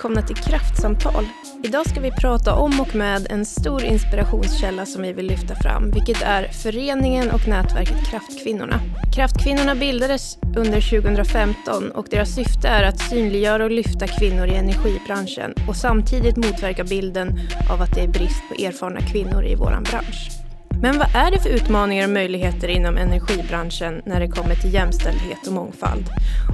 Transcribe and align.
Välkomna 0.00 0.22
till 0.22 0.36
Kraftsamtal. 0.36 1.26
Idag 1.62 1.90
ska 1.90 2.00
vi 2.00 2.10
prata 2.10 2.54
om 2.54 2.80
och 2.80 2.94
med 2.94 3.26
en 3.30 3.44
stor 3.44 3.84
inspirationskälla 3.84 4.86
som 4.86 5.02
vi 5.02 5.12
vill 5.12 5.26
lyfta 5.26 5.54
fram, 5.54 5.90
vilket 5.90 6.22
är 6.22 6.48
föreningen 6.48 7.30
och 7.30 7.48
nätverket 7.48 8.06
Kraftkvinnorna. 8.10 8.80
Kraftkvinnorna 9.14 9.74
bildades 9.74 10.38
under 10.56 11.02
2015 11.02 11.90
och 11.90 12.06
deras 12.10 12.34
syfte 12.34 12.68
är 12.68 12.82
att 12.82 13.00
synliggöra 13.00 13.64
och 13.64 13.70
lyfta 13.70 14.06
kvinnor 14.06 14.46
i 14.46 14.54
energibranschen 14.54 15.54
och 15.68 15.76
samtidigt 15.76 16.36
motverka 16.36 16.84
bilden 16.84 17.40
av 17.70 17.82
att 17.82 17.94
det 17.94 18.00
är 18.00 18.08
brist 18.08 18.42
på 18.48 18.64
erfarna 18.64 19.00
kvinnor 19.00 19.44
i 19.44 19.54
vår 19.54 19.80
bransch. 19.90 20.39
Men 20.82 20.98
vad 20.98 21.08
är 21.14 21.30
det 21.30 21.40
för 21.40 21.50
utmaningar 21.50 22.04
och 22.04 22.10
möjligheter 22.10 22.68
inom 22.68 22.96
energibranschen 22.96 24.02
när 24.04 24.20
det 24.20 24.28
kommer 24.28 24.54
till 24.54 24.74
jämställdhet 24.74 25.46
och 25.46 25.52
mångfald? 25.52 26.04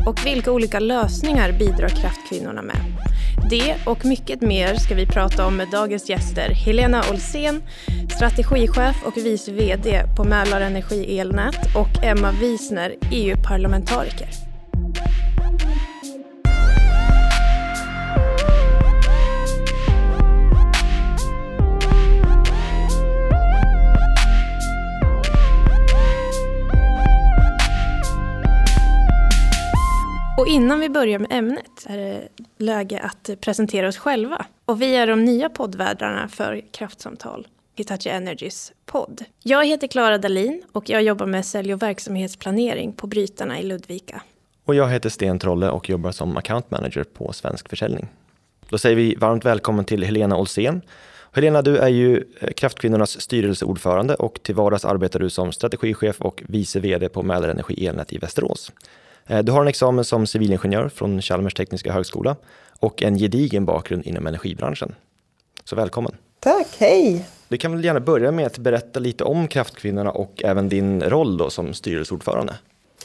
Och 0.06 0.26
vilka 0.26 0.52
olika 0.52 0.78
lösningar 0.78 1.52
bidrar 1.52 1.88
kraftkvinnorna 1.88 2.62
med? 2.62 2.76
Det 3.50 3.76
och 3.84 4.04
mycket 4.04 4.40
mer 4.40 4.74
ska 4.74 4.94
vi 4.94 5.06
prata 5.06 5.46
om 5.46 5.56
med 5.56 5.68
dagens 5.72 6.08
gäster 6.08 6.48
Helena 6.48 7.02
Olsén, 7.10 7.62
strategichef 8.16 8.96
och 9.04 9.16
vice 9.16 9.52
VD 9.52 10.02
på 10.16 10.24
Mälarenergi 10.24 11.18
Elnät 11.18 11.76
och 11.76 12.04
Emma 12.04 12.32
Wiesner, 12.40 12.94
EU-parlamentariker. 13.12 14.45
Och 30.46 30.52
innan 30.52 30.80
vi 30.80 30.88
börjar 30.88 31.18
med 31.18 31.32
ämnet 31.32 31.86
är 31.86 31.96
det 31.96 32.28
läge 32.58 33.00
att 33.00 33.30
presentera 33.40 33.88
oss 33.88 33.96
själva. 33.96 34.46
Och 34.64 34.82
vi 34.82 34.96
är 34.96 35.06
de 35.06 35.24
nya 35.24 35.48
poddvärdarna 35.48 36.28
för 36.28 36.62
Kraftsamtal, 36.70 37.46
Hitachi 37.74 38.10
Energys 38.10 38.72
podd. 38.84 39.24
Jag 39.42 39.66
heter 39.66 39.86
Klara 39.86 40.18
Dalin 40.18 40.62
och 40.72 40.88
jag 40.88 41.02
jobbar 41.02 41.26
med 41.26 41.46
sälj 41.46 41.74
och 41.74 41.82
verksamhetsplanering 41.82 42.92
på 42.92 43.06
Brytarna 43.06 43.60
i 43.60 43.62
Ludvika. 43.62 44.22
Och 44.64 44.74
jag 44.74 44.88
heter 44.88 45.08
Sten 45.08 45.38
Trolle 45.38 45.70
och 45.70 45.88
jobbar 45.88 46.10
som 46.10 46.36
account 46.36 46.70
manager 46.70 47.04
på 47.04 47.32
Svensk 47.32 47.68
Försäljning. 47.68 48.08
Då 48.68 48.78
säger 48.78 48.96
vi 48.96 49.14
varmt 49.14 49.44
välkommen 49.44 49.84
till 49.84 50.04
Helena 50.04 50.36
Olsén. 50.36 50.82
Helena, 51.32 51.62
du 51.62 51.76
är 51.76 51.88
ju 51.88 52.24
eh, 52.40 52.52
Kraftkvinnornas 52.52 53.20
styrelseordförande 53.20 54.14
och 54.14 54.42
till 54.42 54.54
vardags 54.54 54.84
arbetar 54.84 55.20
du 55.20 55.30
som 55.30 55.52
strategichef 55.52 56.20
och 56.20 56.42
vice 56.48 56.80
VD 56.80 57.08
på 57.08 57.22
Mälarenergi 57.22 57.86
Elnät 57.86 58.12
i 58.12 58.18
Västerås. 58.18 58.72
Eh, 59.26 59.38
du 59.38 59.52
har 59.52 59.60
en 59.60 59.68
examen 59.68 60.04
som 60.04 60.26
civilingenjör 60.26 60.88
från 60.88 61.22
Chalmers 61.22 61.54
tekniska 61.54 61.92
högskola 61.92 62.36
och 62.80 63.02
en 63.02 63.18
gedigen 63.18 63.64
bakgrund 63.64 64.06
inom 64.06 64.26
energibranschen. 64.26 64.94
Så 65.64 65.76
välkommen! 65.76 66.16
Tack, 66.40 66.66
hej! 66.78 67.24
Du 67.48 67.56
kan 67.56 67.72
väl 67.72 67.84
gärna 67.84 68.00
börja 68.00 68.32
med 68.32 68.46
att 68.46 68.58
berätta 68.58 69.00
lite 69.00 69.24
om 69.24 69.48
Kraftkvinnorna 69.48 70.10
och 70.10 70.42
även 70.44 70.68
din 70.68 71.02
roll 71.02 71.36
då 71.36 71.50
som 71.50 71.74
styrelseordförande. 71.74 72.54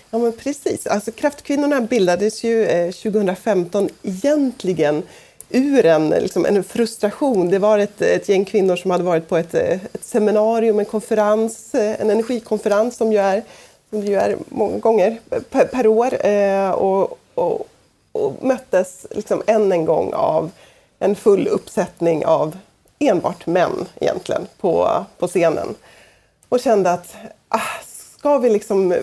Ja, 0.09 0.17
men 0.17 0.31
precis. 0.31 0.88
Alltså, 0.88 1.11
Kraftkvinnorna 1.11 1.81
bildades 1.81 2.44
ju 2.44 2.66
2015 2.92 3.83
eh, 3.83 3.89
egentligen 4.03 5.03
ur 5.49 5.86
en, 5.86 6.09
liksom, 6.09 6.45
en 6.45 6.64
frustration. 6.64 7.49
Det 7.49 7.59
var 7.59 7.80
ett, 7.80 8.02
ett 8.02 8.30
gäng 8.30 8.45
kvinnor 8.45 8.75
som 8.75 8.92
hade 8.92 9.03
varit 9.03 9.30
på 9.30 9.38
ett, 9.38 9.53
eh, 9.53 9.72
ett 9.72 10.03
seminarium, 10.03 10.80
en 10.80 10.86
konferens, 10.86 11.75
en 11.75 12.09
energikonferens 12.09 12.97
som 12.97 13.11
ju 13.11 13.17
är 13.17 13.43
som 13.92 14.02
ju 14.02 14.16
är 14.16 14.38
många 14.50 14.78
gånger 14.78 15.20
per, 15.50 15.66
per 15.66 15.88
år 15.88 16.26
eh, 16.26 16.72
och, 16.72 17.20
och, 17.34 17.68
och, 18.12 18.44
möttes 18.44 19.08
liksom 19.12 19.44
än 19.48 19.72
en 19.72 19.86
gång 19.86 20.14
av 20.14 20.52
en 21.00 21.16
full 21.16 21.48
uppsättning 21.48 22.26
av 22.26 22.58
enbart 23.00 23.46
män 23.46 23.86
egentligen 24.00 24.48
på, 24.58 25.06
på 25.18 25.28
scenen. 25.28 25.76
Och 26.50 26.60
kände 26.60 26.92
att 26.92 27.16
ah, 27.48 27.60
ska 28.18 28.38
vi 28.38 28.50
liksom 28.50 28.96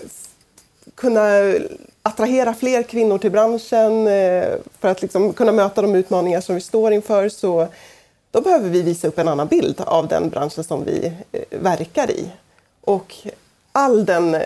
kunna 0.95 1.53
attrahera 2.01 2.53
fler 2.53 2.83
kvinnor 2.83 3.17
till 3.17 3.31
branschen 3.31 4.07
eh, 4.07 4.55
för 4.79 4.87
att 4.87 5.01
liksom 5.01 5.33
kunna 5.33 5.51
möta 5.51 5.81
de 5.81 5.95
utmaningar 5.95 6.41
som 6.41 6.55
vi 6.55 6.61
står 6.61 6.93
inför 6.93 7.29
så 7.29 7.67
då 8.31 8.41
behöver 8.41 8.69
vi 8.69 8.81
visa 8.81 9.07
upp 9.07 9.19
en 9.19 9.27
annan 9.27 9.47
bild 9.47 9.81
av 9.81 10.07
den 10.07 10.29
branschen 10.29 10.63
som 10.63 10.83
vi 10.85 11.13
eh, 11.31 11.41
verkar 11.49 12.11
i. 12.11 12.29
Och 12.81 13.15
all 13.71 14.05
den 14.05 14.37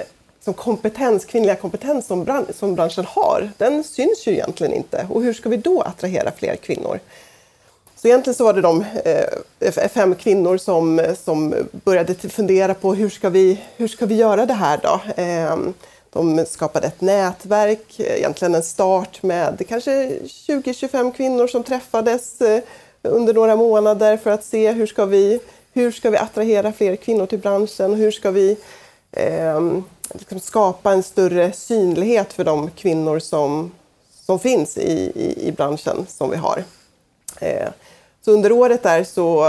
som 0.44 0.54
kompetens, 0.54 1.26
kvinnliga 1.26 1.56
kompetens 1.56 2.08
som, 2.08 2.24
bran 2.24 2.46
som 2.54 2.76
branschen 2.76 3.06
har, 3.06 3.52
den 3.58 3.84
syns 3.84 4.28
ju 4.28 4.32
egentligen 4.32 4.74
inte. 4.74 5.08
Och 5.10 5.24
hur 5.24 5.34
ska 5.34 5.50
vi 5.50 5.58
då 5.58 5.82
attrahera 5.82 6.32
fler 6.32 6.56
kvinnor? 6.56 7.00
Så 7.96 8.08
egentligen 8.08 8.36
så 8.36 8.44
var 8.44 8.54
det 8.54 8.62
de 8.62 8.86
eh, 9.60 9.90
fem 9.90 10.16
kvinnor 10.16 10.58
som, 10.58 11.06
som 11.24 11.54
började 11.72 12.16
fundera 12.16 12.74
på 12.74 12.94
hur 12.94 13.10
ska, 13.10 13.30
vi, 13.30 13.60
hur 13.78 13.88
ska 13.88 14.06
vi 14.06 14.16
göra 14.16 14.46
det 14.46 14.54
här 14.54 14.80
då? 14.84 15.22
Eh, 15.22 15.58
de 16.10 16.46
skapade 16.46 16.88
ett 16.88 17.02
nätverk, 17.02 18.00
eh, 18.00 18.18
egentligen 18.18 18.56
en 18.56 18.64
start 18.64 19.24
med 19.24 19.64
kanske 19.70 20.10
20-25 20.20 21.14
kvinnor 21.14 21.48
som 21.48 21.64
träffades 21.64 22.42
eh, 22.42 22.64
under 23.02 23.34
några 23.34 23.56
månader 23.56 24.18
för 24.18 24.32
att 24.32 24.44
se 24.44 24.72
hur 24.72 24.88
ska 24.88 25.06
vi, 25.06 25.40
hur 25.74 25.92
ska 25.92 26.10
vi 26.10 26.18
attrahera 26.18 26.74
fler 26.74 26.96
kvinnor 26.96 27.26
till 27.26 27.40
branschen? 27.40 27.94
Hur 27.94 28.12
ska 28.12 28.32
vi 28.32 28.58
eh, 29.12 29.62
liksom 30.12 30.40
skapa 30.40 30.92
en 30.92 31.04
större 31.04 31.52
synlighet 31.52 32.34
för 32.34 32.44
de 32.44 32.70
kvinnor 32.70 33.20
som, 33.20 33.72
som 34.26 34.40
finns 34.40 34.78
i, 34.78 35.12
i, 35.16 35.48
i 35.48 35.52
branschen 35.52 36.06
som 36.10 36.30
vi 36.30 36.38
har. 36.38 36.64
Eh, 37.40 37.70
så 38.26 38.32
under 38.32 38.52
året 38.52 38.84
där 38.84 39.04
så, 39.04 39.46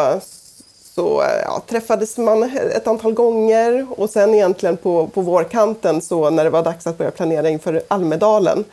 så 0.94 1.24
ja, 1.44 1.62
träffades 1.66 2.18
man 2.18 2.42
ett 2.42 2.86
antal 2.86 3.12
gånger 3.12 3.86
och 3.96 4.10
sen 4.10 4.34
egentligen 4.34 4.76
på, 4.76 5.06
på 5.06 5.20
vårkanten 5.20 6.00
så 6.00 6.30
när 6.30 6.44
det 6.44 6.50
var 6.50 6.62
dags 6.62 6.86
att 6.86 6.98
börja 6.98 7.10
planera 7.10 7.48
inför 7.48 7.82
Almedalen 7.88 8.64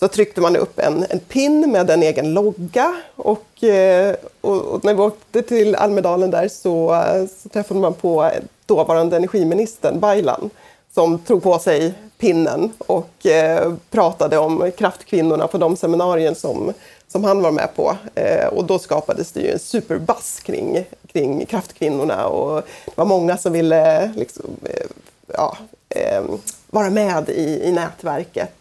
så 0.00 0.08
tryckte 0.08 0.40
man 0.40 0.56
upp 0.56 0.78
en, 0.78 1.06
en 1.08 1.18
pin 1.18 1.70
med 1.70 1.90
en 1.90 2.02
egen 2.02 2.34
logga 2.34 2.94
och, 3.16 3.64
eh, 3.64 4.16
och, 4.40 4.60
och, 4.60 4.84
när 4.84 4.94
vi 4.94 5.00
åkte 5.00 5.42
till 5.42 5.74
Almedalen 5.74 6.30
där 6.30 6.48
så, 6.48 7.04
så 7.42 7.48
träffade 7.48 7.80
man 7.80 7.94
på 7.94 8.30
dåvarande 8.66 9.16
energiministern 9.16 10.00
Baylan 10.00 10.50
som 10.94 11.18
tog 11.18 11.42
på 11.42 11.58
sig 11.58 11.94
pinnen 12.18 12.72
och 12.78 13.26
eh, 13.26 13.74
pratade 13.90 14.38
om 14.38 14.70
kraftkvinnorna 14.78 15.46
på 15.46 15.58
de 15.58 15.76
seminarier 15.76 16.34
som, 16.34 16.72
som 17.08 17.24
han 17.24 17.42
var 17.42 17.50
med 17.50 17.68
på. 17.76 17.96
Eh, 18.14 18.46
och 18.46 18.64
då 18.64 18.78
skapades 18.78 19.32
det 19.32 19.40
ju 19.40 19.50
en 19.50 19.58
superbass 19.58 20.40
kring, 20.40 20.84
kring 21.12 21.46
kraftkvinnorna 21.46 22.26
och 22.26 22.62
det 22.84 22.92
var 22.94 23.04
många 23.04 23.36
som 23.36 23.52
ville 23.52 24.12
liksom, 24.16 24.44
eh, 24.64 24.86
ja, 25.26 25.56
eh, 25.88 26.22
vara 26.70 26.90
med 26.90 27.28
i, 27.28 27.62
i 27.64 27.72
nätverket. 27.72 28.54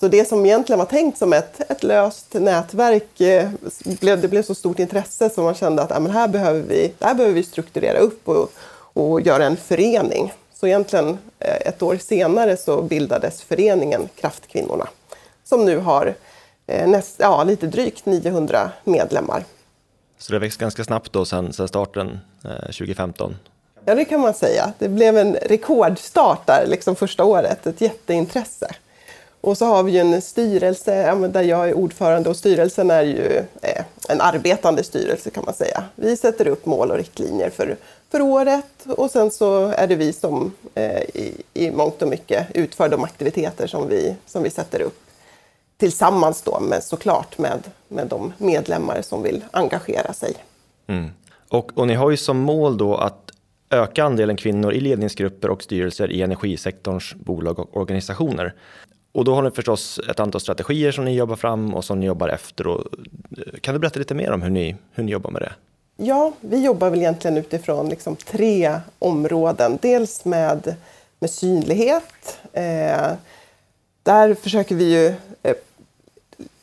Så 0.00 0.08
det 0.08 0.28
som 0.28 0.46
egentligen 0.46 0.78
var 0.78 0.86
tänkt 0.86 1.18
som 1.18 1.32
ett, 1.32 1.70
ett 1.70 1.82
löst 1.82 2.34
nätverk, 2.34 3.20
eh, 3.20 3.50
blev, 4.00 4.20
det 4.20 4.28
blev 4.28 4.42
så 4.42 4.54
stort 4.54 4.78
intresse 4.78 5.30
så 5.30 5.42
man 5.42 5.54
kände 5.54 5.82
att 5.82 5.90
äh, 5.90 6.00
men 6.00 6.12
här, 6.12 6.28
behöver 6.28 6.60
vi, 6.60 6.92
här 7.00 7.14
behöver 7.14 7.34
vi 7.34 7.42
strukturera 7.42 7.98
upp 7.98 8.28
och, 8.28 8.52
och 8.92 9.20
göra 9.20 9.44
en 9.44 9.56
förening. 9.56 10.32
Så 10.60 10.66
egentligen 10.66 11.18
eh, 11.38 11.68
ett 11.68 11.82
år 11.82 11.96
senare 11.96 12.56
så 12.56 12.82
bildades 12.82 13.42
föreningen 13.42 14.08
Kraftkvinnorna 14.20 14.88
som 15.44 15.64
nu 15.64 15.78
har 15.78 16.14
eh, 16.66 16.88
näst, 16.88 17.14
ja, 17.18 17.44
lite 17.44 17.66
drygt 17.66 18.06
900 18.06 18.70
medlemmar. 18.84 19.44
Så 20.18 20.32
det 20.32 20.36
har 20.36 20.40
växt 20.40 20.60
ganska 20.60 20.84
snabbt 20.84 21.12
då 21.12 21.24
sedan, 21.24 21.52
sedan 21.52 21.68
starten 21.68 22.20
eh, 22.44 22.64
2015? 22.64 23.36
Ja, 23.84 23.94
det 23.94 24.04
kan 24.04 24.20
man 24.20 24.34
säga. 24.34 24.72
Det 24.78 24.88
blev 24.88 25.18
en 25.18 25.34
rekordstart 25.34 26.46
där 26.46 26.66
liksom 26.66 26.96
första 26.96 27.24
året, 27.24 27.66
ett 27.66 27.80
jätteintresse. 27.80 28.74
Och 29.40 29.58
så 29.58 29.64
har 29.64 29.82
vi 29.82 29.98
en 29.98 30.22
styrelse 30.22 31.14
där 31.32 31.42
jag 31.42 31.68
är 31.68 31.74
ordförande 31.74 32.30
och 32.30 32.36
styrelsen 32.36 32.90
är 32.90 33.02
ju 33.02 33.36
eh, 33.62 33.84
en 34.12 34.20
arbetande 34.20 34.84
styrelse 34.84 35.30
kan 35.30 35.44
man 35.44 35.54
säga. 35.54 35.84
Vi 35.94 36.16
sätter 36.16 36.48
upp 36.48 36.66
mål 36.66 36.90
och 36.90 36.96
riktlinjer 36.96 37.50
för, 37.50 37.76
för 38.10 38.20
året 38.20 38.86
och 38.86 39.10
sen 39.10 39.30
så 39.30 39.66
är 39.66 39.86
det 39.86 39.96
vi 39.96 40.12
som 40.12 40.52
eh, 40.74 41.00
i, 41.00 41.42
i 41.54 41.70
mångt 41.70 42.02
och 42.02 42.08
mycket 42.08 42.46
utför 42.54 42.88
de 42.88 43.04
aktiviteter 43.04 43.66
som 43.66 43.88
vi, 43.88 44.16
som 44.26 44.42
vi 44.42 44.50
sätter 44.50 44.82
upp. 44.82 45.00
Tillsammans 45.76 46.42
då 46.42 46.60
med, 46.60 46.82
såklart 46.82 47.38
med, 47.38 47.58
med 47.88 48.06
de 48.06 48.32
medlemmar 48.38 49.02
som 49.02 49.22
vill 49.22 49.44
engagera 49.50 50.12
sig. 50.12 50.34
Mm. 50.86 51.10
Och, 51.48 51.78
och 51.78 51.86
ni 51.86 51.94
har 51.94 52.10
ju 52.10 52.16
som 52.16 52.38
mål 52.38 52.78
då 52.78 52.96
att 52.96 53.30
öka 53.70 54.04
andelen 54.04 54.36
kvinnor 54.36 54.72
i 54.72 54.80
ledningsgrupper 54.80 55.50
och 55.50 55.62
styrelser 55.62 56.10
i 56.10 56.22
energisektorns 56.22 57.14
bolag 57.14 57.58
och 57.58 57.76
organisationer. 57.76 58.54
Och 59.12 59.24
då 59.24 59.34
har 59.34 59.42
ni 59.42 59.50
förstås 59.50 60.00
ett 60.10 60.20
antal 60.20 60.40
strategier 60.40 60.92
som 60.92 61.04
ni 61.04 61.14
jobbar 61.14 61.36
fram 61.36 61.74
och 61.74 61.84
som 61.84 62.00
ni 62.00 62.06
jobbar 62.06 62.28
efter. 62.28 62.66
Och, 62.66 62.86
eh, 63.38 63.60
kan 63.60 63.74
du 63.74 63.78
berätta 63.78 63.98
lite 63.98 64.14
mer 64.14 64.32
om 64.32 64.42
hur 64.42 64.50
ni, 64.50 64.76
hur 64.92 65.04
ni 65.04 65.12
jobbar 65.12 65.30
med 65.30 65.42
det? 65.42 65.52
Ja, 65.96 66.32
vi 66.40 66.64
jobbar 66.64 66.90
väl 66.90 66.98
egentligen 66.98 67.36
utifrån 67.36 67.88
liksom 67.88 68.16
tre 68.16 68.80
områden. 68.98 69.78
Dels 69.82 70.24
med, 70.24 70.74
med 71.18 71.30
synlighet. 71.30 72.38
Eh, 72.52 73.12
där 74.02 74.34
försöker 74.34 74.74
vi 74.74 74.84
ju 74.84 75.06
eh, 75.42 75.56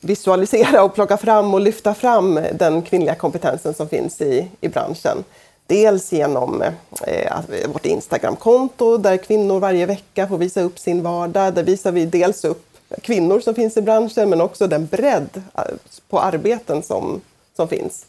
visualisera 0.01 0.83
och 0.83 0.95
plocka 0.95 1.17
fram 1.17 1.53
och 1.53 1.61
lyfta 1.61 1.94
fram 1.94 2.39
den 2.53 2.81
kvinnliga 2.81 3.15
kompetensen 3.15 3.73
som 3.73 3.89
finns 3.89 4.21
i, 4.21 4.47
i 4.61 4.67
branschen. 4.67 5.23
Dels 5.68 6.12
genom 6.12 6.62
eh, 7.08 7.40
vårt 7.68 7.86
Instagramkonto 7.86 8.98
där 8.98 9.18
kvinnor 9.18 9.60
varje 9.60 9.86
vecka 9.86 10.28
får 10.28 10.38
visa 10.38 10.62
upp 10.62 10.80
sin 10.80 11.04
vardag. 11.04 11.54
Där 11.54 11.64
visar 11.64 11.92
vi 11.92 12.06
dels 12.06 12.46
upp 12.46 12.64
kvinnor 13.02 13.40
som 13.40 13.56
finns 13.56 13.78
i 13.78 13.81
branschen 13.81 14.30
men 14.30 14.42
också 14.42 14.68
den 14.68 14.86
bredd 14.86 15.44
eh, 15.56 15.64
på 16.10 16.19
arbeten 16.19 16.84
som, 16.84 17.22
som 17.56 17.68
finns. 17.68 18.06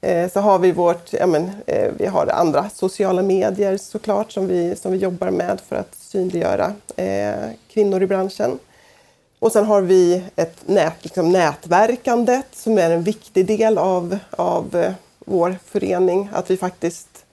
Eh, 0.00 0.30
så 0.30 0.40
har 0.40 0.58
vi 0.58 0.72
vårt, 0.72 1.12
ja 1.12 1.26
men, 1.26 1.50
eh, 1.66 1.92
vi 1.98 2.06
har 2.06 2.26
andra 2.26 2.70
sociala 2.74 3.22
medier 3.22 3.76
såklart 3.76 4.32
som 4.32 4.46
vi, 4.46 4.76
som 4.76 4.92
vi 4.92 4.98
jobbar 4.98 5.30
med 5.30 5.60
för 5.68 5.76
att 5.76 5.94
synliggöra 6.00 6.72
eh, 6.96 7.34
kvinnor 7.68 8.02
i 8.02 8.06
branschen. 8.06 8.58
Och 9.38 9.52
sen 9.52 9.64
har 9.64 9.80
vi 9.80 10.22
ett 10.36 10.68
nät, 10.68 10.94
liksom 11.02 11.32
nätverkandet 11.32 12.46
som 12.52 12.78
är 12.78 12.90
en 12.90 13.02
viktig 13.02 13.46
del 13.46 13.78
av, 13.78 14.18
av 14.30 14.76
eh, 14.76 14.92
vår 15.24 15.56
förening. 15.66 16.30
Att 16.32 16.50
vi 16.50 16.56
faktiskt, 16.56 17.24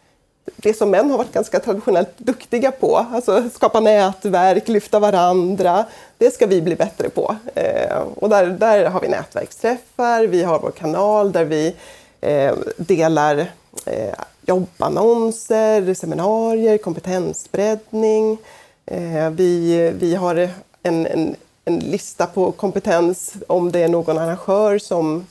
det 0.55 0.73
som 0.73 0.89
män 0.89 1.11
har 1.11 1.17
varit 1.17 1.33
ganska 1.33 1.59
traditionellt 1.59 2.17
duktiga 2.17 2.71
på, 2.71 3.05
alltså 3.13 3.49
skapa 3.49 3.79
nätverk, 3.79 4.67
lyfta 4.67 4.99
varandra, 4.99 5.85
det 6.17 6.31
ska 6.31 6.45
vi 6.45 6.61
bli 6.61 6.75
bättre 6.75 7.09
på. 7.09 7.35
Eh, 7.55 7.97
och 8.15 8.29
där, 8.29 8.45
där 8.47 8.85
har 8.85 9.01
vi 9.01 9.07
nätverksträffar, 9.07 10.27
vi 10.27 10.43
har 10.43 10.59
vår 10.59 10.71
kanal 10.71 11.31
där 11.31 11.45
vi 11.45 11.75
eh, 12.21 12.55
delar 12.77 13.51
eh, 13.85 14.13
jobbannonser, 14.45 15.93
seminarier, 15.93 16.77
kompetensbreddning. 16.77 18.37
Eh, 18.85 19.29
vi, 19.29 19.91
vi 19.99 20.15
har 20.15 20.49
en, 20.83 21.07
en 21.07 21.35
en 21.65 21.79
lista 21.79 22.25
på 22.25 22.51
kompetens 22.51 23.33
om 23.47 23.71
det 23.71 23.79
är 23.79 23.87
någon 23.87 24.17
arrangör 24.17 24.77
som, 24.77 25.27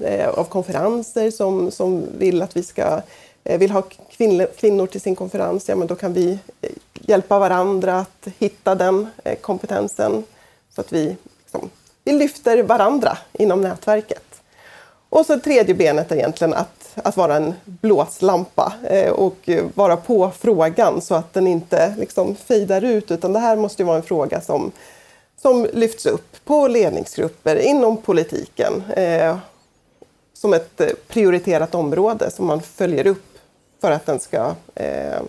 Eh, 0.00 0.28
av 0.28 0.44
konferenser 0.44 1.30
som, 1.30 1.70
som 1.70 2.06
vill 2.18 2.42
att 2.42 2.56
vi 2.56 2.62
ska 2.62 3.00
eh, 3.44 3.58
vill 3.58 3.70
ha 3.70 3.82
kvinnor, 4.10 4.46
kvinnor 4.56 4.86
till 4.86 5.00
sin 5.00 5.16
konferens, 5.16 5.68
ja, 5.68 5.76
men 5.76 5.86
då 5.86 5.94
kan 5.94 6.12
vi 6.12 6.38
eh, 6.60 6.70
hjälpa 6.92 7.38
varandra 7.38 7.98
att 7.98 8.28
hitta 8.38 8.74
den 8.74 9.06
eh, 9.24 9.38
kompetensen 9.38 10.24
så 10.74 10.80
att 10.80 10.92
vi, 10.92 11.16
liksom, 11.42 11.70
vi 12.04 12.12
lyfter 12.12 12.62
varandra 12.62 13.18
inom 13.32 13.60
nätverket. 13.60 14.24
Och 15.08 15.26
så 15.26 15.40
tredje 15.40 15.74
benet 15.74 16.12
är 16.12 16.16
egentligen 16.16 16.54
att, 16.54 16.92
att 16.94 17.16
vara 17.16 17.36
en 17.36 17.54
blåslampa 17.64 18.72
eh, 18.84 19.10
och 19.10 19.48
vara 19.74 19.96
på 19.96 20.30
frågan 20.30 21.00
så 21.00 21.14
att 21.14 21.32
den 21.32 21.46
inte 21.46 21.94
liksom 21.98 22.36
fejdar 22.36 22.84
ut 22.84 23.10
utan 23.10 23.32
det 23.32 23.38
här 23.38 23.56
måste 23.56 23.82
ju 23.82 23.86
vara 23.86 23.96
en 23.96 24.02
fråga 24.02 24.40
som 24.40 24.72
som 25.42 25.66
lyfts 25.72 26.06
upp 26.06 26.44
på 26.44 26.68
ledningsgrupper 26.68 27.56
inom 27.56 27.96
politiken 27.96 28.82
eh, 28.96 29.36
som 30.40 30.52
ett 30.52 30.80
eh, 30.80 30.88
prioriterat 31.08 31.74
område 31.74 32.30
som 32.30 32.46
man 32.46 32.62
följer 32.62 33.06
upp 33.06 33.38
för 33.80 33.90
att, 33.90 34.06
den 34.06 34.20
ska, 34.20 34.54
eh, 34.74 35.20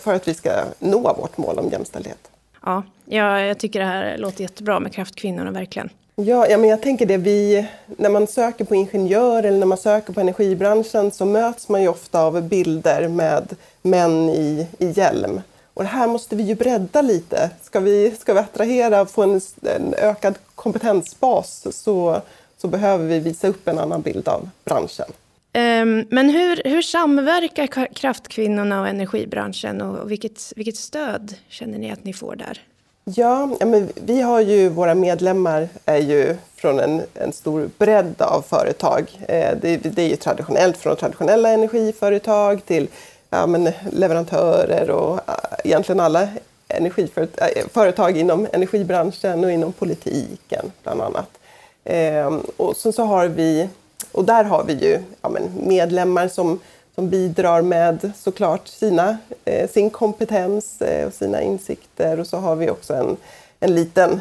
för 0.00 0.14
att 0.14 0.28
vi 0.28 0.34
ska 0.34 0.50
nå 0.78 1.00
vårt 1.00 1.38
mål 1.38 1.58
om 1.58 1.68
jämställdhet. 1.68 2.30
Ja, 2.64 2.82
jag 3.04 3.58
tycker 3.58 3.80
det 3.80 3.86
här 3.86 4.18
låter 4.18 4.42
jättebra 4.42 4.80
med 4.80 4.92
Kraftkvinnorna, 4.92 5.50
verkligen. 5.50 5.90
Ja, 6.14 6.46
ja 6.48 6.58
men 6.58 6.70
jag 6.70 6.82
tänker 6.82 7.06
det, 7.06 7.16
vi, 7.16 7.66
när 7.86 8.10
man 8.10 8.26
söker 8.26 8.64
på 8.64 8.74
ingenjör 8.74 9.42
eller 9.42 9.58
när 9.58 9.66
man 9.66 9.78
söker 9.78 10.12
på 10.12 10.20
energibranschen 10.20 11.10
så 11.10 11.24
möts 11.24 11.68
man 11.68 11.82
ju 11.82 11.88
ofta 11.88 12.22
av 12.22 12.42
bilder 12.42 13.08
med 13.08 13.56
män 13.82 14.28
i, 14.28 14.66
i 14.78 14.90
hjälm. 14.90 15.40
Och 15.74 15.82
det 15.82 15.88
här 15.88 16.06
måste 16.06 16.36
vi 16.36 16.42
ju 16.42 16.54
bredda 16.54 17.02
lite. 17.02 17.50
Ska 17.62 17.80
vi, 17.80 18.10
ska 18.10 18.34
vi 18.34 18.40
attrahera 18.40 19.00
och 19.00 19.10
få 19.10 19.22
en, 19.22 19.40
en 19.62 19.94
ökad 19.94 20.34
kompetensbas 20.54 21.66
så, 21.70 22.20
så 22.62 22.68
behöver 22.68 23.06
vi 23.06 23.18
visa 23.18 23.48
upp 23.48 23.68
en 23.68 23.78
annan 23.78 24.02
bild 24.02 24.28
av 24.28 24.48
branschen. 24.64 25.06
Um, 25.54 26.06
men 26.10 26.30
hur, 26.30 26.62
hur 26.64 26.82
samverkar 26.82 27.94
kraftkvinnorna 27.94 28.80
och 28.80 28.88
energibranschen 28.88 29.80
och 29.80 30.10
vilket, 30.10 30.52
vilket 30.56 30.76
stöd 30.76 31.34
känner 31.48 31.78
ni 31.78 31.92
att 31.92 32.04
ni 32.04 32.12
får 32.12 32.36
där? 32.36 32.60
Ja, 33.04 33.56
men 33.60 33.88
vi 33.94 34.20
har 34.20 34.40
ju, 34.40 34.68
våra 34.68 34.94
medlemmar 34.94 35.68
är 35.84 35.98
ju 35.98 36.36
från 36.56 36.80
en, 36.80 37.02
en 37.14 37.32
stor 37.32 37.70
bredd 37.78 38.22
av 38.22 38.42
företag. 38.42 39.04
Eh, 39.28 39.56
det, 39.60 39.76
det, 39.76 40.02
är 40.02 40.08
ju 40.08 40.16
traditionellt 40.16 40.76
från 40.76 40.96
traditionella 40.96 41.50
energiföretag 41.50 42.66
till 42.66 42.88
ja, 43.30 43.46
men 43.46 43.70
leverantörer 43.92 44.90
och 44.90 45.14
äh, 45.14 45.34
egentligen 45.64 46.00
alla 46.00 46.28
energiföretag 46.68 48.10
äh, 48.10 48.20
inom 48.20 48.46
energibranschen 48.52 49.44
och 49.44 49.52
inom 49.52 49.72
politiken 49.72 50.72
bland 50.82 51.00
annat. 51.00 51.38
Ehm, 51.84 52.42
och 52.56 52.76
sen 52.76 52.92
så 52.92 53.04
har 53.04 53.26
vi, 53.26 53.68
och 54.12 54.24
där 54.24 54.44
har 54.44 54.64
vi 54.64 54.72
ju 54.72 55.02
ja, 55.22 55.28
men 55.28 55.50
medlemmar 55.66 56.28
som, 56.28 56.60
som 56.94 57.10
bidrar 57.10 57.62
med 57.62 58.12
såklart 58.16 58.68
sina, 58.68 59.18
eh, 59.44 59.70
sin 59.70 59.90
kompetens 59.90 60.82
eh, 60.82 61.06
och 61.06 61.14
sina 61.14 61.42
insikter 61.42 62.20
och 62.20 62.26
så 62.26 62.36
har 62.36 62.56
vi 62.56 62.70
också 62.70 62.94
en, 62.94 63.16
en 63.60 63.74
liten, 63.74 64.20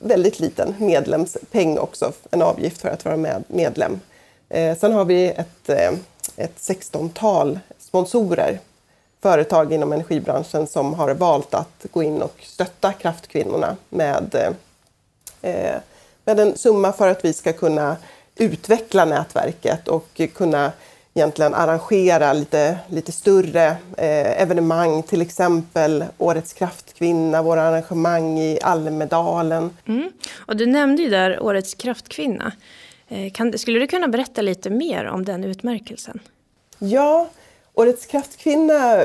väldigt 0.00 0.40
liten 0.40 0.74
medlemspeng 0.78 1.78
också, 1.78 2.12
en 2.30 2.42
avgift 2.42 2.80
för 2.80 2.88
att 2.88 3.04
vara 3.04 3.16
med, 3.16 3.44
medlem. 3.48 4.00
Eh, 4.48 4.78
sen 4.78 4.92
har 4.92 5.04
vi 5.04 5.26
ett, 5.28 5.68
eh, 5.68 5.92
ett 6.36 6.56
16-tal 6.56 7.58
sponsorer, 7.78 8.58
företag 9.22 9.72
inom 9.72 9.92
energibranschen 9.92 10.66
som 10.66 10.94
har 10.94 11.14
valt 11.14 11.54
att 11.54 11.86
gå 11.90 12.02
in 12.02 12.22
och 12.22 12.34
stötta 12.42 12.92
kraftkvinnorna 12.92 13.76
med, 13.88 14.54
eh, 15.42 15.74
med 16.28 16.40
en 16.40 16.56
summa 16.56 16.92
för 16.92 17.08
att 17.08 17.24
vi 17.24 17.32
ska 17.32 17.52
kunna 17.52 17.96
utveckla 18.36 19.04
nätverket 19.04 19.88
och 19.88 20.20
kunna 20.34 20.72
egentligen 21.14 21.54
arrangera 21.54 22.32
lite, 22.32 22.78
lite 22.88 23.12
större 23.12 23.66
eh, 23.96 24.42
evenemang, 24.42 25.02
till 25.02 25.22
exempel 25.22 26.04
Årets 26.18 26.52
kraftkvinna, 26.52 27.42
våra 27.42 27.62
arrangemang 27.62 28.38
i 28.38 28.58
Almedalen. 28.62 29.70
Mm. 29.86 30.12
Och 30.36 30.56
du 30.56 30.66
nämnde 30.66 31.02
ju 31.02 31.10
där 31.10 31.42
Årets 31.42 31.74
kraftkvinna. 31.74 32.52
Eh, 33.08 33.32
kan, 33.32 33.58
skulle 33.58 33.78
du 33.78 33.86
kunna 33.86 34.08
berätta 34.08 34.42
lite 34.42 34.70
mer 34.70 35.04
om 35.04 35.24
den 35.24 35.44
utmärkelsen? 35.44 36.18
Ja, 36.78 37.28
Årets 37.74 38.06
kraftkvinna 38.06 39.02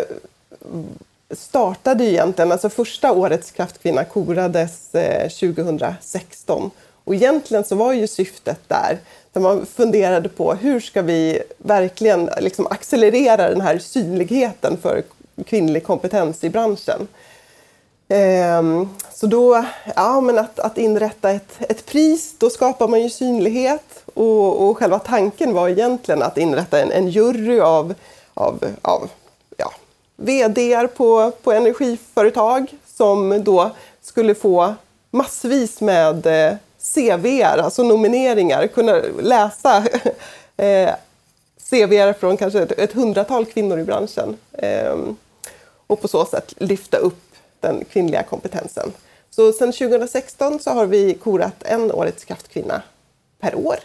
startade 1.32 2.06
egentligen, 2.06 2.52
alltså 2.52 2.70
första 2.70 3.12
årets 3.12 3.52
kraftkvinna 3.52 4.04
korades 4.04 4.92
2016. 5.40 6.72
Och 7.04 7.16
egentligen 7.16 7.64
så 7.64 7.76
var 7.76 7.94
ju 7.94 8.08
syftet 8.08 8.60
där, 8.68 8.98
där 9.32 9.42
man 9.42 9.66
funderade 9.66 10.30
på 10.30 10.54
hur 10.54 10.80
ska 10.80 11.02
vi 11.02 11.42
verkligen 11.58 12.30
liksom 12.40 12.68
accelerera 12.68 13.50
den 13.50 13.62
här 13.62 13.78
synligheten 13.78 14.78
för 14.82 15.04
kvinnlig 15.46 15.84
kompetens 15.84 16.44
i 16.44 16.50
branschen. 16.50 17.08
Ehm, 18.08 18.90
så 19.14 19.28
då, 19.28 19.66
ja 19.96 20.22
men 20.22 20.38
att, 20.40 20.60
att 20.60 20.78
inrätta 20.78 21.32
ett, 21.32 21.56
ett 21.60 21.86
pris, 21.86 22.36
då 22.38 22.50
skapar 22.50 22.88
man 22.88 23.02
ju 23.02 23.10
synlighet. 23.10 24.04
Och, 24.14 24.70
och 24.70 24.78
själva 24.78 25.00
tanken 25.00 25.54
var 25.54 25.70
egentligen 25.70 26.22
att 26.22 26.38
inrätta 26.38 26.82
en, 26.82 26.92
en 26.92 27.08
jury 27.08 27.60
av 27.60 27.94
av, 28.34 28.64
av 28.82 29.10
ja, 29.58 29.74
vd 30.16 30.88
på, 30.88 31.32
på 31.44 31.52
energiföretag 31.52 32.68
som 32.86 33.44
då 33.44 33.72
skulle 34.02 34.36
få 34.36 34.76
massvis 35.12 35.82
med 35.82 36.26
eh, 36.26 36.56
CVR, 36.84 37.58
alltså 37.58 37.84
nomineringar, 37.84 38.68
kunna 38.68 39.02
läsa 39.22 39.78
eh, 40.58 40.96
CVR 41.70 42.14
från 42.14 42.38
kanske 42.38 42.62
ett, 42.62 42.72
ett 42.72 42.94
hundratal 42.94 43.46
kvinnor 43.46 43.80
i 43.80 43.84
branschen 43.84 44.38
eh, 44.52 44.98
och 45.88 46.02
på 46.02 46.08
så 46.08 46.26
sätt 46.26 46.54
lyfta 46.58 46.98
upp 46.98 47.24
den 47.60 47.86
kvinnliga 47.86 48.24
kompetensen. 48.24 48.92
Så 49.30 49.54
sedan 49.54 49.72
2016 49.72 50.60
så 50.60 50.72
har 50.72 50.86
vi 50.86 51.14
korat 51.14 51.64
en 51.64 51.92
Årets 51.92 52.26
kraftkvinna 52.26 52.82
per 53.40 53.56
år. 53.56 53.80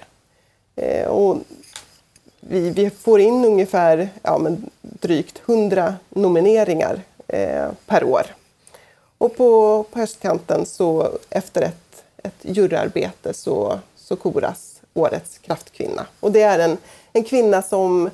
Eh, 0.76 1.06
och 1.06 1.38
vi, 2.40 2.70
vi 2.70 2.90
får 2.90 3.20
in 3.20 3.44
ungefär 3.44 4.08
ja, 4.22 4.38
men 4.38 4.70
drygt 4.80 5.42
100 5.46 5.94
nomineringar 6.08 7.00
eh, 7.28 7.68
per 7.86 8.04
år. 8.04 8.22
Och 9.18 9.36
på, 9.36 9.82
på 9.92 9.98
höstkanten, 9.98 10.66
så 10.66 11.18
efter 11.30 11.62
ett, 11.62 11.87
ett 12.22 12.34
juryarbete, 12.42 13.34
så, 13.34 13.78
så 13.96 14.16
koras 14.16 14.80
Årets 14.94 15.38
kraftkvinna. 15.38 16.06
Och 16.20 16.32
det 16.32 16.42
är 16.42 16.58
en, 16.58 16.76
en 17.12 17.24
kvinna 17.24 17.62
som, 17.62 18.10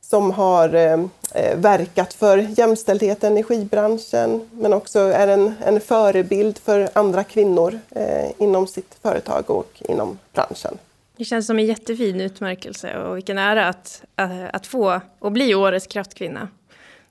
som 0.00 0.30
har 0.30 0.74
eh, 0.74 1.56
verkat 1.56 2.14
för 2.14 2.38
jämställdhet 2.38 3.24
i 3.24 3.26
energibranschen 3.26 4.50
men 4.52 4.72
också 4.72 4.98
är 4.98 5.28
en, 5.28 5.54
en 5.64 5.80
förebild 5.80 6.58
för 6.58 6.88
andra 6.92 7.24
kvinnor 7.24 7.80
eh, 7.90 8.30
inom 8.38 8.66
sitt 8.66 8.96
företag 9.02 9.50
och 9.50 9.82
inom 9.88 10.18
branschen. 10.32 10.78
Det 11.16 11.24
känns 11.24 11.46
som 11.46 11.58
en 11.58 11.66
jättefin 11.66 12.20
utmärkelse 12.20 12.98
och 12.98 13.16
vilken 13.16 13.38
ära 13.38 13.68
att, 13.68 14.02
att, 14.14 14.30
att 14.52 14.66
få 14.66 15.00
och 15.18 15.32
bli 15.32 15.54
årets 15.54 15.86
kraftkvinna. 15.86 16.48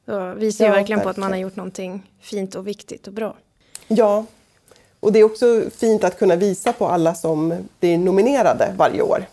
Det 0.06 0.34
visar 0.36 0.66
ju 0.66 0.72
verkligen, 0.72 0.72
verkligen 0.72 1.02
på 1.02 1.10
att 1.10 1.18
man 1.18 1.32
har 1.32 1.40
gjort 1.40 1.56
någonting 1.56 2.12
fint 2.22 2.56
och 2.56 2.68
viktigt 2.68 3.08
och 3.08 3.14
bra. 3.14 3.36
Ja, 3.88 4.25
Och 5.06 5.12
det 5.12 5.20
är 5.20 5.24
också 5.24 5.62
fint 5.78 6.04
att 6.04 6.20
kunna 6.20 6.36
visa 6.36 6.74
på 6.74 6.88
alla 6.88 7.16
som 7.16 7.68
blir 7.80 7.98
nominerade 7.98 8.74
varje 8.78 9.02
år. 9.02 9.26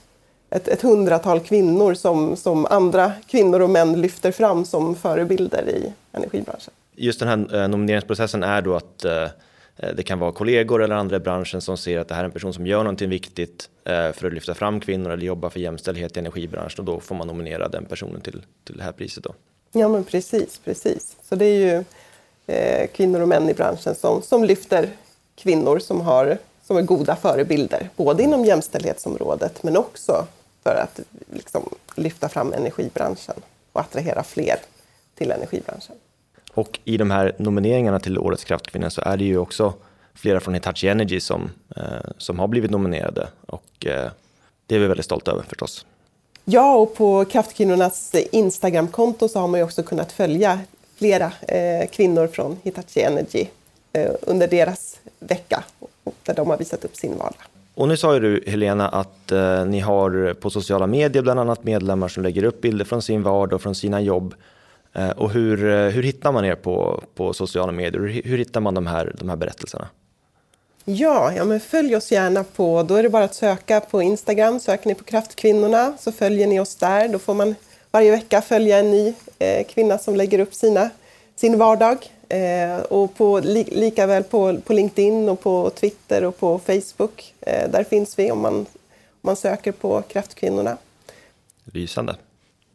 Ett, 0.51 0.69
ett 0.69 0.83
hundratal 0.83 1.41
kvinnor 1.41 1.95
som, 1.95 2.37
som 2.37 2.67
andra 2.67 3.13
kvinnor 3.27 3.61
och 3.61 3.71
män 3.71 4.01
lyfter 4.01 4.33
fram 4.33 4.65
som 4.65 4.97
förebilder 4.97 5.69
i 5.69 5.93
energibranschen. 6.13 6.73
Just 6.97 7.21
den 7.21 7.29
här 7.29 7.63
eh, 7.63 7.69
nomineringsprocessen 7.69 8.43
är 8.43 8.63
då 8.63 8.75
att 8.75 9.05
eh, 9.05 9.29
det 9.97 10.03
kan 10.03 10.19
vara 10.19 10.33
kollegor 10.33 10.83
eller 10.83 10.95
andra 10.95 11.17
i 11.17 11.21
branschen 11.21 11.61
som 11.61 11.77
ser 11.77 11.99
att 11.99 12.09
det 12.09 12.15
här 12.15 12.23
är 12.23 12.25
en 12.25 12.31
person 12.31 12.55
som 12.55 12.67
gör 12.67 12.79
någonting 12.79 13.11
viktigt 13.11 13.69
eh, 13.85 14.13
för 14.13 14.27
att 14.27 14.33
lyfta 14.33 14.55
fram 14.55 14.81
kvinnor 14.81 15.11
eller 15.11 15.27
jobba 15.27 15.51
för 15.51 15.61
jämställdhet 15.61 16.17
i 16.17 16.21
energibranschen 16.21 16.79
och 16.79 16.85
då 16.85 17.01
får 17.01 17.15
man 17.15 17.27
nominera 17.27 17.69
den 17.69 17.85
personen 17.85 18.21
till, 18.21 18.43
till 18.65 18.77
det 18.77 18.83
här 18.83 18.93
priset. 18.93 19.25
Då. 19.25 19.35
Ja 19.73 19.89
men 19.89 20.05
precis, 20.05 20.61
precis. 20.65 21.17
Så 21.29 21.35
det 21.35 21.45
är 21.45 21.61
ju 21.61 21.85
eh, 22.47 22.87
kvinnor 22.87 23.21
och 23.21 23.29
män 23.29 23.49
i 23.49 23.55
branschen 23.55 23.95
som, 23.95 24.23
som 24.23 24.45
lyfter 24.45 24.89
kvinnor 25.43 25.79
som, 25.79 26.01
har, 26.01 26.39
som 26.67 26.77
är 26.77 26.83
goda 26.83 27.17
förebilder, 27.17 27.89
både 27.97 28.23
inom 28.23 28.45
jämställdhetsområdet 28.45 29.63
men 29.63 29.77
också 29.77 30.27
för 30.63 30.75
att 30.75 31.01
liksom, 31.33 31.69
lyfta 31.97 32.29
fram 32.29 32.53
energibranschen 32.53 33.35
och 33.73 33.81
attrahera 33.81 34.23
fler 34.23 34.57
till 35.15 35.31
energibranschen. 35.31 35.97
Och 36.55 36.81
i 36.85 36.97
de 36.97 37.11
här 37.11 37.35
nomineringarna 37.39 38.01
till 38.01 38.19
Årets 38.19 38.45
kraftkvinna 38.45 38.91
så 38.91 39.01
är 39.01 39.17
det 39.17 39.25
ju 39.25 39.39
också 39.39 39.75
flera 40.15 40.41
från 40.41 40.55
Hitachi 40.55 40.89
Energy 40.89 41.21
som, 41.21 41.51
eh, 41.77 41.83
som 42.19 42.39
har 42.39 42.49
blivit 42.49 42.71
nominerade 42.71 43.29
och 43.47 43.87
eh, 43.87 44.11
det 44.67 44.75
är 44.75 44.79
vi 44.79 44.87
väldigt 44.87 45.07
stolta 45.07 45.31
över 45.31 45.43
förstås. 45.43 45.87
Ja, 46.45 46.75
och 46.75 46.95
på 46.95 47.25
Kraftkvinnornas 47.25 48.15
Instagramkonto 48.33 49.29
så 49.29 49.39
har 49.41 49.49
man 49.49 49.61
ju 49.61 49.65
också 49.65 49.83
kunnat 49.83 50.13
följa 50.13 50.61
flera 50.97 51.33
eh, 51.49 51.89
kvinnor 51.91 52.27
från 52.27 52.59
Hitachi 52.63 53.01
Energy 53.01 53.47
under 54.21 54.49
deras 54.49 55.01
vecka 55.19 55.65
där 56.23 56.35
de 56.35 56.51
har 56.51 56.59
visat 56.59 56.85
upp 56.85 56.97
sin 56.97 57.19
vardag. 57.19 57.43
Och 57.75 57.89
nu 57.89 57.97
sa 57.97 58.15
ju 58.15 58.21
du 58.21 58.51
Helena 58.51 58.89
att 58.89 59.33
eh, 59.33 59.65
ni 59.65 59.81
har 59.81 60.35
på 60.35 60.51
sociala 60.51 60.87
medier 60.87 61.23
bland 61.23 61.41
annat 61.41 61.65
medlemmar 61.65 62.09
som 62.09 62.23
lägger 62.23 62.45
upp 62.45 62.61
bilder 62.61 62.85
från 62.85 63.03
sin 63.03 63.23
vardag 63.23 63.57
och 63.57 63.63
från 63.63 63.75
sina 63.75 64.01
jobb. 64.01 64.35
Eh, 64.93 65.11
och 65.11 65.31
hur, 65.31 65.65
eh, 65.65 65.89
hur 65.89 66.03
hittar 66.03 66.33
man 66.33 66.45
er 66.45 66.55
på, 66.55 67.03
på 67.15 67.33
sociala 67.33 67.73
medier? 67.73 68.01
Hur, 68.01 68.23
hur 68.23 68.39
hittar 68.39 68.61
man 68.61 68.75
de 68.75 68.87
här, 68.87 69.15
de 69.19 69.29
här 69.29 69.37
berättelserna? 69.37 69.89
Ja, 70.85 71.33
ja 71.37 71.45
men 71.45 71.61
följ 71.61 71.97
oss 71.97 72.13
gärna 72.13 72.45
på, 72.45 72.83
då 72.83 72.95
är 72.95 73.03
det 73.03 73.09
bara 73.09 73.25
att 73.25 73.35
söka 73.35 73.81
på 73.81 74.03
Instagram, 74.03 74.61
söker 74.61 74.89
ni 74.89 74.95
på 74.95 75.05
Kraftkvinnorna 75.05 75.95
så 75.99 76.13
följer 76.13 76.47
ni 76.47 76.61
oss 76.61 76.77
där. 76.77 77.09
Då 77.09 77.19
får 77.19 77.35
man 77.35 77.55
varje 77.91 78.11
vecka 78.11 78.43
följa 78.43 78.79
en 78.79 78.91
ny 78.91 79.15
eh, 79.39 79.67
kvinna 79.67 79.99
som 79.99 80.17
lägger 80.17 80.39
upp 80.39 80.55
sina, 80.55 80.91
sin 81.43 81.59
vardag. 81.59 81.99
Eh, 82.29 82.83
och 82.83 83.15
på, 83.15 83.41
li, 83.41 83.65
lika 83.73 84.07
väl 84.07 84.23
på, 84.23 84.61
på 84.61 84.73
LinkedIn 84.73 85.29
och 85.29 85.41
på 85.41 85.71
Twitter 85.71 86.25
och 86.25 86.39
på 86.39 86.59
Facebook. 86.59 87.35
Eh, 87.41 87.71
där 87.71 87.85
finns 87.85 88.19
vi 88.19 88.31
om 88.31 88.43
man, 88.43 88.55
om 88.55 88.67
man 89.21 89.37
söker 89.37 89.73
på 89.73 90.03
Kraftkvinnorna. 90.03 90.77
Lysande. 91.65 92.17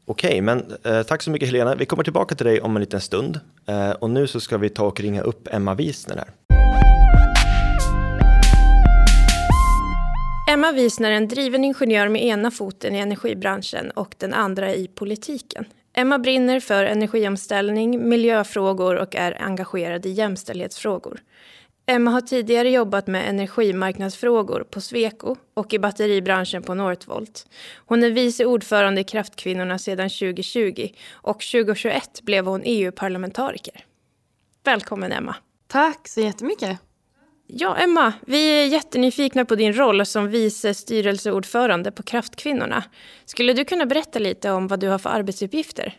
Okej, 0.06 0.42
men 0.42 0.78
eh, 0.84 1.04
tack 1.04 1.22
så 1.22 1.32
mycket 1.32 1.48
Helena. 1.48 1.76
Vi 1.76 1.86
kommer 1.86 2.04
tillbaka 2.04 2.36
till 2.36 2.46
dig 2.46 2.62
om 2.62 2.76
en 2.76 2.80
liten 2.80 3.02
stund. 3.02 3.40
Eh, 3.66 3.92
och 3.92 4.10
nu 4.10 4.28
så 4.28 4.40
ska 4.40 4.58
vi 4.58 4.70
ta 4.70 4.86
och 4.86 5.00
ringa 5.00 5.22
upp 5.22 5.48
Emma 5.52 5.74
Wiesner 5.74 6.16
här. 6.16 6.28
Emma 10.54 10.72
Wiesner 10.72 11.12
är 11.12 11.16
en 11.16 11.28
driven 11.28 11.64
ingenjör 11.64 12.08
med 12.08 12.26
ena 12.26 12.52
foten 12.52 12.96
i 12.96 13.00
energibranschen 13.00 13.92
och 13.92 14.16
den 14.18 14.34
andra 14.34 14.74
i 14.74 14.88
politiken. 14.88 15.66
Emma 16.00 16.20
brinner 16.20 16.60
för 16.60 16.84
energiomställning, 16.84 18.10
miljöfrågor 18.10 18.96
och 18.96 19.16
är 19.16 19.42
engagerad 19.42 20.06
i 20.06 20.10
jämställdhetsfrågor. 20.10 21.20
Emma 21.86 22.12
har 22.12 22.22
tidigare 22.22 22.70
jobbat 22.70 23.08
med 23.08 23.30
energimarknadsfrågor 23.30 24.64
på 24.72 24.82
Sweco 24.82 25.36
och 25.54 25.74
i 25.74 25.80
batteribranschen 25.80 26.64
på 26.64 26.74
Northvolt. 26.74 27.48
Hon 27.76 28.04
är 28.04 28.10
vice 28.10 28.46
ordförande 28.46 29.02
i 29.02 29.04
Kraftkvinnorna 29.04 29.80
sedan 29.80 30.10
2020 30.10 30.90
och 31.12 31.40
2021 31.40 32.22
blev 32.22 32.46
hon 32.46 32.62
EU-parlamentariker. 32.66 33.86
Välkommen 34.64 35.12
Emma. 35.12 35.36
Tack 35.68 36.08
så 36.08 36.22
jättemycket. 36.22 36.87
Ja, 37.50 37.76
Emma, 37.78 38.14
vi 38.26 38.62
är 38.62 38.66
jättenyfikna 38.66 39.46
på 39.46 39.56
din 39.56 39.74
roll 39.74 40.06
som 40.06 40.28
vice 40.28 40.74
styrelseordförande 40.74 41.92
på 41.92 42.04
Kraftkvinnorna. 42.04 42.84
Skulle 43.26 43.54
du 43.54 43.66
kunna 43.66 43.86
berätta 43.86 44.20
lite 44.20 44.52
om 44.52 44.68
vad 44.68 44.80
du 44.80 44.88
har 44.88 44.98
för 44.98 45.10
arbetsuppgifter? 45.10 45.96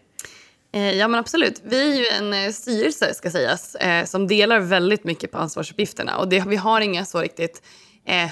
Eh, 0.73 0.95
ja 0.95 1.09
men 1.09 1.21
absolut. 1.21 1.61
Vi 1.65 1.93
är 1.93 1.97
ju 1.97 2.07
en 2.07 2.45
eh, 2.45 2.53
styrelse 2.53 3.15
ska 3.15 3.31
sägas 3.31 3.75
eh, 3.75 4.05
som 4.05 4.27
delar 4.27 4.61
väldigt 4.61 5.05
mycket 5.05 5.33
på 5.33 5.39
ansvarsuppgifterna 5.39 6.19
och 6.19 6.29
det, 6.29 6.45
vi 6.47 6.57
har 6.57 6.81
inga 6.81 7.05
så 7.05 7.21
riktigt 7.21 7.63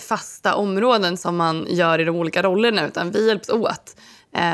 fasta 0.00 0.54
områden 0.54 1.16
som 1.16 1.36
man 1.36 1.66
gör 1.68 1.98
i 1.98 2.04
de 2.04 2.16
olika 2.16 2.42
rollerna 2.42 2.86
utan 2.86 3.10
vi 3.10 3.28
hjälps 3.28 3.48
åt 3.48 3.96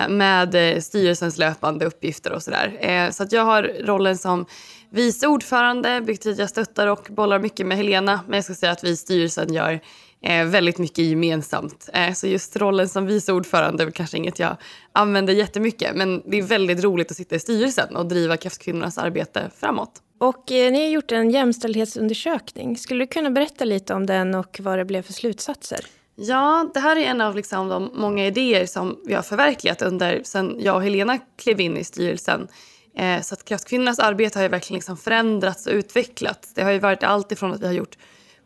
med 0.08 0.82
styrelsens 0.84 1.38
löpande 1.38 1.86
uppgifter 1.86 2.32
och 2.32 2.42
sådär. 2.42 3.10
Så 3.10 3.22
att 3.22 3.32
jag 3.32 3.44
har 3.44 3.62
rollen 3.62 4.18
som 4.18 4.46
vice 4.92 5.26
ordförande, 5.26 6.00
vilket 6.00 6.38
jag 6.38 6.50
stöttar 6.50 6.86
och 6.86 7.06
bollar 7.10 7.38
mycket 7.38 7.66
med 7.66 7.76
Helena. 7.76 8.20
Men 8.26 8.36
jag 8.36 8.44
ska 8.44 8.54
säga 8.54 8.72
att 8.72 8.84
vi 8.84 8.90
i 8.90 8.96
styrelsen 8.96 9.52
gör 9.52 9.80
eh, 10.22 10.44
väldigt 10.44 10.78
mycket 10.78 11.04
gemensamt. 11.04 11.88
Eh, 11.92 12.12
så 12.12 12.26
just 12.26 12.56
rollen 12.56 12.88
som 12.88 13.06
vice 13.06 13.32
ordförande 13.32 13.84
är 13.84 13.90
kanske 13.90 14.16
inget 14.16 14.38
jag 14.38 14.56
använder 14.92 15.32
jättemycket. 15.32 15.96
Men 15.96 16.22
det 16.26 16.38
är 16.38 16.42
väldigt 16.42 16.84
roligt 16.84 17.10
att 17.10 17.16
sitta 17.16 17.34
i 17.36 17.38
styrelsen 17.38 17.96
och 17.96 18.06
driva 18.06 18.36
kraftkvinnornas 18.36 18.98
arbete 18.98 19.50
framåt. 19.56 20.02
Och 20.18 20.52
eh, 20.52 20.72
ni 20.72 20.82
har 20.82 20.90
gjort 20.90 21.12
en 21.12 21.30
jämställdhetsundersökning. 21.30 22.76
Skulle 22.76 23.04
du 23.04 23.06
kunna 23.06 23.30
berätta 23.30 23.64
lite 23.64 23.94
om 23.94 24.06
den 24.06 24.34
och 24.34 24.60
vad 24.62 24.78
det 24.78 24.84
blev 24.84 25.02
för 25.02 25.12
slutsatser? 25.12 25.80
Ja, 26.14 26.70
det 26.74 26.80
här 26.80 26.96
är 26.96 27.00
en 27.00 27.20
av 27.20 27.36
liksom 27.36 27.68
de 27.68 27.90
många 27.94 28.26
idéer 28.26 28.66
som 28.66 28.98
vi 29.04 29.14
har 29.14 29.22
förverkligat 29.22 29.82
under 29.82 30.20
sen 30.24 30.56
jag 30.60 30.76
och 30.76 30.82
Helena 30.82 31.18
klev 31.42 31.60
in 31.60 31.76
i 31.76 31.84
styrelsen. 31.84 32.48
Eh, 32.96 33.20
så 33.22 33.34
att 33.34 33.44
kraftkvinnornas 33.44 33.98
arbete 33.98 34.38
har 34.38 34.42
ju 34.42 34.48
verkligen 34.48 34.78
liksom 34.78 34.96
förändrats 34.96 35.66
och 35.66 35.72
utvecklats. 35.72 36.54
Det 36.54 36.62
har 36.62 36.70
ju 36.70 36.78
varit 36.78 37.02
allt 37.02 37.32
ifrån 37.32 37.52
att 37.52 37.62
vi 37.62 37.66
har 37.66 37.74
gjort 37.74 37.96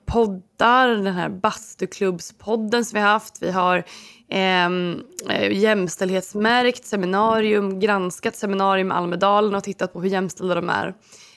poddar, 0.07 0.89
den 0.89 1.15
här 1.15 1.29
bastuklubbspodden 1.29 2.85
som 2.85 2.97
vi 2.97 3.01
har 3.01 3.11
haft. 3.11 3.43
Vi 3.43 3.51
har 3.51 3.85
ehm, 4.31 5.03
eh, 5.31 5.53
jämställdhetsmärkt 5.53 6.87
seminarium, 6.87 7.81
granskat 7.81 8.37
seminarium 8.37 8.89
i 8.93 8.95
Almedalen 8.95 9.55
och 9.55 9.65
tittat 9.65 9.93
på 9.93 10.01
hur 10.01 10.09
jämställda 10.09 10.55
de 10.55 10.69
är. 10.71 10.87
Eh, 10.87 10.95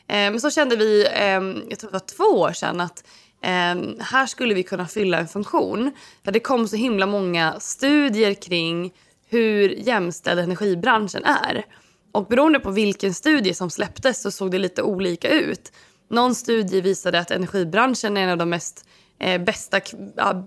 men 0.07 0.39
så 0.39 0.49
kände 0.51 0.75
vi, 0.75 1.05
eh, 1.05 1.69
jag 1.69 1.79
tror 1.79 1.91
det 1.91 1.93
var 1.93 1.99
två 1.99 2.39
år 2.39 2.51
sedan, 2.51 2.81
att 2.81 3.03
eh, 3.41 4.03
här 4.03 4.25
skulle 4.25 4.53
vi 4.53 4.63
kunna 4.63 4.87
fylla 4.87 5.19
en 5.19 5.27
funktion. 5.27 5.91
För 6.23 6.31
det 6.31 6.39
kom 6.39 6.67
så 6.67 6.75
himla 6.75 7.05
många 7.05 7.59
studier 7.59 8.33
kring 8.33 8.93
hur 9.29 9.69
jämställd 9.69 10.39
energibranschen 10.39 11.25
är. 11.25 11.65
Och 12.11 12.27
beroende 12.27 12.59
på 12.59 12.71
vilken 12.71 13.13
studie 13.13 13.53
som 13.53 13.69
släpptes 13.69 14.21
så 14.21 14.31
såg 14.31 14.51
det 14.51 14.59
lite 14.59 14.83
olika 14.83 15.29
ut. 15.29 15.71
Någon 16.09 16.35
studie 16.35 16.81
visade 16.81 17.19
att 17.19 17.31
energibranschen 17.31 18.17
är 18.17 18.21
en 18.21 18.29
av 18.29 18.37
de 18.37 18.49
mest 18.49 18.85
eh, 19.19 19.41
bästa 19.41 19.79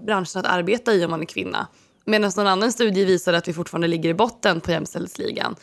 branscherna 0.04 0.40
att 0.40 0.46
arbeta 0.46 0.94
i 0.94 1.04
om 1.04 1.10
man 1.10 1.20
är 1.20 1.26
kvinna. 1.26 1.66
Medan 2.04 2.32
någon 2.36 2.46
annan 2.46 2.72
studie 2.72 3.04
visade 3.04 3.38
att 3.38 3.48
vi 3.48 3.52
fortfarande 3.52 3.88
ligger 3.88 4.10
i 4.10 4.14
botten 4.14 4.60
på 4.60 4.70
jämställdhetsligan. 4.70 5.56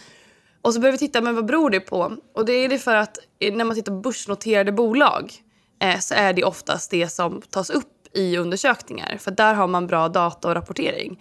Och 0.61 0.73
så 0.73 0.79
började 0.79 0.97
vi 0.97 1.07
titta, 1.07 1.21
men 1.21 1.35
vad 1.35 1.45
beror 1.45 1.69
det 1.69 1.79
på? 1.79 2.17
Och 2.35 2.45
det 2.45 2.53
är 2.53 2.69
det 2.69 2.79
för 2.79 2.95
att 2.95 3.17
eh, 3.39 3.53
när 3.53 3.65
man 3.65 3.75
tittar 3.75 3.91
på 3.91 3.99
börsnoterade 3.99 4.71
bolag 4.71 5.33
eh, 5.81 5.99
så 5.99 6.13
är 6.13 6.33
det 6.33 6.43
oftast 6.43 6.91
det 6.91 7.09
som 7.09 7.41
tas 7.41 7.69
upp 7.69 7.87
i 8.13 8.37
undersökningar. 8.37 9.17
För 9.17 9.31
där 9.31 9.53
har 9.53 9.67
man 9.67 9.87
bra 9.87 10.09
data 10.09 10.47
och 10.47 10.55
rapportering. 10.55 11.19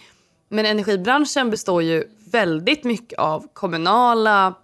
Men 0.49 0.67
energibranschen 0.67 1.51
består 1.51 1.83
ju 1.83 2.05
väldigt 2.33 2.85
mycket 2.85 3.19
av 3.19 3.47
kommunala 3.53 4.55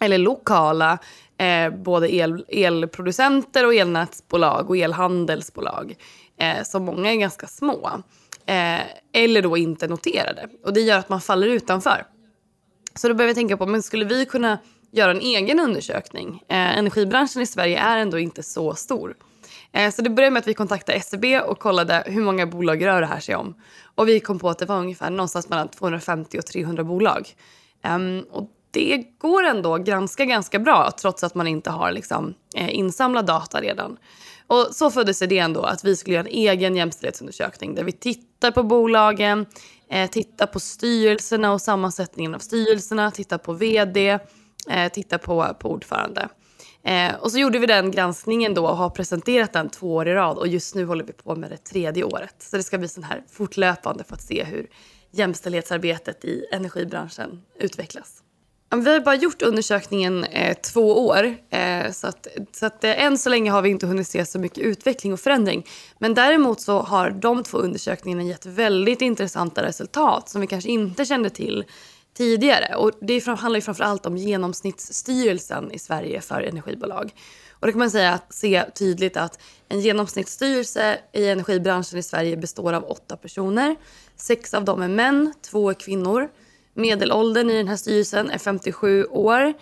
eller 0.00 0.18
lokala 0.18 0.98
eh, 1.38 1.70
både 1.70 2.14
el, 2.14 2.44
elproducenter 2.48 3.66
och 3.66 3.74
elnätsbolag 3.74 4.70
och 4.70 4.76
elhandelsbolag. 4.76 5.94
Eh, 6.36 6.62
som 6.64 6.84
många 6.84 7.12
är 7.12 7.16
ganska 7.16 7.46
små. 7.46 7.90
Eh, 8.46 8.80
eller 9.12 9.42
då 9.42 9.56
inte 9.56 9.88
noterade. 9.88 10.48
Och 10.64 10.72
det 10.72 10.80
gör 10.80 10.98
att 10.98 11.08
man 11.08 11.20
faller 11.20 11.46
utanför. 11.46 12.06
Så 12.94 13.08
då 13.08 13.14
behöver 13.14 13.34
vi 13.34 13.40
tänka 13.40 13.56
på, 13.56 13.66
men 13.66 13.82
skulle 13.82 14.04
vi 14.04 14.26
kunna 14.26 14.58
göra 14.92 15.10
en 15.10 15.20
egen 15.20 15.60
undersökning? 15.60 16.42
Eh, 16.48 16.78
energibranschen 16.78 17.42
i 17.42 17.46
Sverige 17.46 17.78
är 17.78 17.98
ändå 17.98 18.18
inte 18.18 18.42
så 18.42 18.74
stor. 18.74 19.14
Eh, 19.72 19.90
så 19.90 20.02
det 20.02 20.10
började 20.10 20.32
med 20.32 20.40
att 20.40 20.48
vi 20.48 20.54
kontaktade 20.54 20.98
SCB 20.98 21.40
och 21.40 21.58
kollade 21.58 22.02
hur 22.06 22.22
många 22.22 22.46
bolag 22.46 22.86
rör 22.86 23.00
det 23.00 23.06
här 23.06 23.20
sig 23.20 23.36
om. 23.36 23.54
Och 23.94 24.08
vi 24.08 24.20
kom 24.20 24.38
på 24.38 24.48
att 24.48 24.58
det 24.58 24.66
var 24.66 24.78
ungefär 24.78 25.10
någonstans 25.10 25.48
mellan 25.48 25.68
250 25.68 26.38
och 26.38 26.46
300 26.46 26.84
bolag. 26.84 27.28
Um, 27.84 28.24
och 28.30 28.50
det 28.70 29.04
går 29.18 29.44
ändå 29.44 29.76
ganska, 29.76 30.24
ganska 30.24 30.58
bra 30.58 30.90
trots 31.00 31.24
att 31.24 31.34
man 31.34 31.46
inte 31.46 31.70
har 31.70 31.92
liksom, 31.92 32.34
eh, 32.56 32.74
insamlad 32.74 33.26
data 33.26 33.60
redan. 33.60 33.96
Och 34.46 34.68
så 34.72 34.90
föddes 34.90 35.22
idén 35.22 35.52
då 35.52 35.62
att 35.62 35.84
vi 35.84 35.96
skulle 35.96 36.16
göra 36.16 36.26
en 36.26 36.32
egen 36.32 36.76
jämställdhetsundersökning 36.76 37.74
där 37.74 37.84
vi 37.84 37.92
tittar 37.92 38.50
på 38.50 38.62
bolagen, 38.62 39.46
eh, 39.90 40.10
tittar 40.10 40.46
på 40.46 40.60
styrelserna 40.60 41.52
och 41.52 41.60
sammansättningen 41.60 42.34
av 42.34 42.38
styrelserna, 42.38 43.10
tittar 43.10 43.38
på 43.38 43.52
vd, 43.52 44.18
eh, 44.70 44.92
tittar 44.92 45.18
på, 45.18 45.56
på 45.60 45.70
ordförande. 45.70 46.28
Eh, 46.82 47.14
och 47.14 47.32
så 47.32 47.38
gjorde 47.38 47.58
vi 47.58 47.66
den 47.66 47.90
granskningen 47.90 48.54
då 48.54 48.66
och 48.66 48.76
har 48.76 48.90
presenterat 48.90 49.52
den 49.52 49.68
två 49.68 49.94
år 49.94 50.08
i 50.08 50.14
rad 50.14 50.38
och 50.38 50.48
just 50.48 50.74
nu 50.74 50.84
håller 50.84 51.04
vi 51.04 51.12
på 51.12 51.36
med 51.36 51.50
det 51.50 51.56
tredje 51.56 52.04
året. 52.04 52.34
Så 52.38 52.56
det 52.56 52.62
ska 52.62 52.78
bli 52.78 52.88
sån 52.88 53.04
här 53.04 53.22
fortlöpande 53.30 54.04
för 54.04 54.14
att 54.14 54.22
se 54.22 54.44
hur 54.44 54.66
jämställdhetsarbetet 55.10 56.24
i 56.24 56.46
energibranschen 56.52 57.42
utvecklas. 57.58 58.22
Vi 58.76 58.92
har 58.92 59.00
bara 59.00 59.14
gjort 59.14 59.42
undersökningen 59.42 60.24
eh, 60.24 60.56
två 60.56 61.06
år 61.06 61.36
eh, 61.50 61.90
så 61.92 62.06
att, 62.06 62.26
så 62.52 62.66
att 62.66 62.84
eh, 62.84 63.04
än 63.04 63.18
så 63.18 63.30
länge 63.30 63.50
har 63.50 63.62
vi 63.62 63.68
inte 63.68 63.86
hunnit 63.86 64.08
se 64.08 64.26
så 64.26 64.38
mycket 64.38 64.58
utveckling 64.58 65.12
och 65.12 65.20
förändring. 65.20 65.66
Men 65.98 66.14
däremot 66.14 66.60
så 66.60 66.80
har 66.80 67.10
de 67.10 67.42
två 67.42 67.58
undersökningarna 67.58 68.22
gett 68.22 68.46
väldigt 68.46 69.02
intressanta 69.02 69.62
resultat 69.62 70.28
som 70.28 70.40
vi 70.40 70.46
kanske 70.46 70.70
inte 70.70 71.04
kände 71.04 71.30
till 71.30 71.64
tidigare. 72.16 72.74
Och 72.74 72.92
det 73.00 73.26
handlar 73.26 73.58
ju 73.58 73.62
framför 73.62 73.84
allt 73.84 74.06
om 74.06 74.16
genomsnittsstyrelsen 74.16 75.72
i 75.72 75.78
Sverige 75.78 76.20
för 76.20 76.42
energibolag. 76.42 77.12
Och 77.50 77.66
då 77.66 77.72
kan 77.72 77.78
man 77.78 77.90
säga 77.90 78.12
att, 78.12 78.34
se 78.34 78.64
tydligt 78.74 79.16
att 79.16 79.40
en 79.68 79.80
genomsnittsstyrelse 79.80 80.98
i 81.12 81.28
energibranschen 81.28 81.98
i 81.98 82.02
Sverige 82.02 82.36
består 82.36 82.72
av 82.72 82.84
åtta 82.84 83.16
personer. 83.16 83.76
Sex 84.16 84.54
av 84.54 84.64
dem 84.64 84.82
är 84.82 84.88
män, 84.88 85.32
två 85.42 85.70
är 85.70 85.74
kvinnor. 85.74 86.28
Medelåldern 86.80 87.50
i 87.50 87.56
den 87.56 87.68
här 87.68 87.76
styrelsen 87.76 88.30
är 88.30 88.38
57 88.38 89.04
år. 89.04 89.52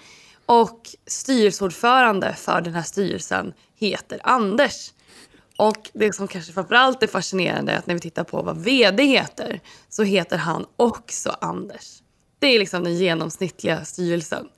Och 0.46 0.88
styrelseordförande 1.06 2.34
för 2.34 2.60
den 2.60 2.74
här 2.74 2.82
styrelsen 2.82 3.52
heter 3.76 4.20
Anders. 4.24 4.92
Och 5.56 5.90
det 5.92 6.14
som 6.14 6.28
kanske 6.28 6.52
framförallt 6.52 7.02
är 7.02 7.06
fascinerande 7.06 7.72
är 7.72 7.78
att 7.78 7.86
när 7.86 7.94
vi 7.94 8.00
tittar 8.00 8.24
på 8.24 8.42
vad 8.42 8.58
vd 8.58 9.04
heter 9.04 9.60
så 9.88 10.02
heter 10.02 10.36
han 10.36 10.66
också 10.76 11.36
Anders. 11.40 12.02
Det 12.38 12.46
är 12.46 12.58
liksom 12.58 12.84
den 12.84 12.94
genomsnittliga 12.94 13.84
styrelsen. 13.84 14.48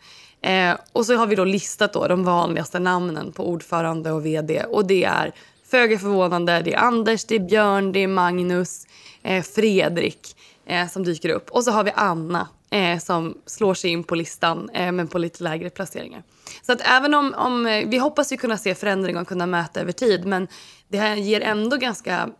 Eh, 0.43 0.77
och 0.93 1.07
så 1.07 1.15
har 1.15 1.27
vi 1.27 1.37
då 1.37 1.45
listat 1.45 1.93
då 1.93 2.09
de 2.09 2.25
vanligaste 2.25 2.79
namnen 2.79 3.33
på 3.33 3.49
ordförande 3.49 4.13
och 4.13 4.27
vd. 4.27 4.65
Och 4.65 4.87
det 4.87 5.05
är 5.05 5.35
föga 5.67 5.99
förvånande, 5.99 6.63
det 6.65 6.75
är 6.75 6.79
Anders, 6.79 7.25
det 7.25 7.35
är 7.35 7.41
Björn, 7.41 7.93
det 7.93 8.01
är 8.01 8.09
Magnus, 8.09 8.87
eh, 9.23 9.43
Fredrik 9.43 10.37
eh, 10.71 10.89
som 10.89 11.05
dyker 11.05 11.29
upp. 11.29 11.51
Och 11.51 11.65
så 11.65 11.71
har 11.71 11.85
vi 11.85 11.93
Anna 11.95 12.49
eh, 12.71 12.99
som 12.99 13.39
slår 13.47 13.75
sig 13.75 13.91
in 13.91 14.05
på 14.05 14.15
listan 14.15 14.71
eh, 14.71 14.93
men 14.93 15.09
på 15.09 15.19
lite 15.19 15.45
lägre 15.45 15.71
placeringar. 15.71 16.23
Så 16.63 16.73
att 16.73 16.81
även 16.85 17.15
om, 17.15 17.35
om 17.37 17.67
eh, 17.67 17.89
vi 17.89 17.99
hoppas 17.99 18.33
ju 18.33 18.37
kunna 18.37 18.57
se 18.57 18.75
förändringar 18.75 19.21
och 19.21 19.29
kunna 19.29 19.47
mäta 19.47 19.81
över 19.81 19.93
tid 19.93 20.25
men 20.27 20.49
det 20.89 20.99
här 20.99 21.17
ger 21.17 21.41
ändå 21.41 21.77
ganska 21.77 22.31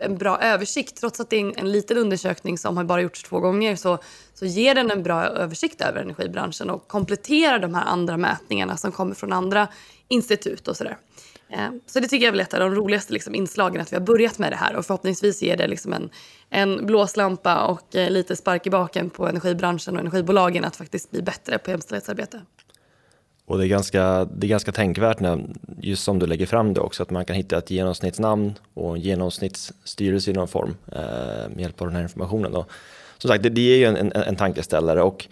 en 0.00 0.18
bra 0.18 0.38
översikt. 0.38 0.96
Trots 0.96 1.20
att 1.20 1.30
det 1.30 1.36
är 1.36 1.40
en, 1.40 1.54
en 1.56 1.72
liten 1.72 1.96
undersökning 1.98 2.58
som 2.58 2.76
har 2.76 2.84
bara 2.84 3.02
gjorts 3.02 3.22
två 3.22 3.40
gånger 3.40 3.76
så, 3.76 3.98
så 4.34 4.46
ger 4.46 4.74
den 4.74 4.90
en 4.90 5.02
bra 5.02 5.24
översikt 5.24 5.80
över 5.80 6.02
energibranschen 6.02 6.70
och 6.70 6.88
kompletterar 6.88 7.58
de 7.58 7.74
här 7.74 7.84
andra 7.84 8.16
mätningarna 8.16 8.76
som 8.76 8.92
kommer 8.92 9.14
från 9.14 9.32
andra 9.32 9.68
institut 10.08 10.68
och 10.68 10.76
sådär. 10.76 10.92
Eh, 10.92 11.29
Eh, 11.52 11.70
så 11.86 12.00
det 12.00 12.08
tycker 12.08 12.26
jag 12.26 12.36
är 12.36 12.40
ett 12.40 12.54
av 12.54 12.60
de 12.60 12.74
roligaste 12.74 13.12
liksom, 13.12 13.34
inslagen 13.34 13.80
att 13.80 13.92
vi 13.92 13.96
har 13.96 14.02
börjat 14.02 14.38
med 14.38 14.52
det 14.52 14.56
här 14.56 14.76
och 14.76 14.86
förhoppningsvis 14.86 15.42
ger 15.42 15.56
det 15.56 15.66
liksom 15.66 15.92
en, 15.92 16.10
en 16.50 16.86
blåslampa 16.86 17.64
och 17.64 17.96
eh, 17.96 18.10
lite 18.10 18.36
spark 18.36 18.66
i 18.66 18.70
baken 18.70 19.10
på 19.10 19.28
energibranschen 19.28 19.94
och 19.94 20.00
energibolagen 20.00 20.64
att 20.64 20.76
faktiskt 20.76 21.10
bli 21.10 21.22
bättre 21.22 21.58
på 21.58 21.70
jämställdhetsarbete. 21.70 22.40
Och 23.46 23.58
det 23.58 23.66
är 23.66 23.68
ganska, 23.68 24.24
det 24.24 24.46
är 24.46 24.48
ganska 24.48 24.72
tänkvärt 24.72 25.20
när, 25.20 25.44
just 25.80 26.04
som 26.04 26.18
du 26.18 26.26
lägger 26.26 26.46
fram 26.46 26.74
det 26.74 26.80
också, 26.80 27.02
att 27.02 27.10
man 27.10 27.24
kan 27.24 27.36
hitta 27.36 27.58
ett 27.58 27.70
genomsnittsnamn 27.70 28.54
och 28.74 28.94
en 28.96 29.00
genomsnittsstyrelse 29.00 30.30
i 30.30 30.34
någon 30.34 30.48
form 30.48 30.76
eh, 30.92 31.00
med 31.48 31.60
hjälp 31.60 31.80
av 31.80 31.86
den 31.86 31.96
här 31.96 32.02
informationen. 32.02 32.54
Och, 32.54 32.70
som 33.18 33.28
sagt, 33.28 33.42
det, 33.42 33.48
det 33.48 33.72
är 33.72 33.76
ju 33.76 33.84
en, 33.84 33.96
en, 33.96 34.12
en 34.12 34.36
tankeställare 34.36 35.02
och 35.02 35.26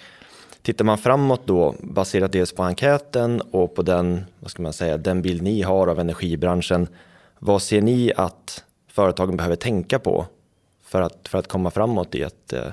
tittar 0.62 0.84
man 0.84 0.98
framåt 0.98 1.46
då, 1.46 1.74
baserat 1.80 2.32
dels 2.32 2.52
på 2.52 2.62
enkäten 2.62 3.40
och 3.40 3.74
på 3.74 3.82
den, 3.82 4.24
vad 4.40 4.50
ska 4.50 4.62
man 4.62 4.72
säga, 4.72 4.96
den 4.96 5.22
bild 5.22 5.42
ni 5.42 5.62
har 5.62 5.86
av 5.86 6.00
energibranschen, 6.00 6.88
vad 7.38 7.62
ser 7.62 7.80
ni 7.80 8.12
att 8.16 8.64
företagen 8.88 9.36
behöver 9.36 9.56
tänka 9.56 9.98
på 9.98 10.26
för 10.84 11.02
att, 11.02 11.28
för 11.28 11.38
att 11.38 11.48
komma 11.48 11.70
framåt 11.70 12.14
i 12.14 12.24
att 12.24 12.52
eh, 12.52 12.66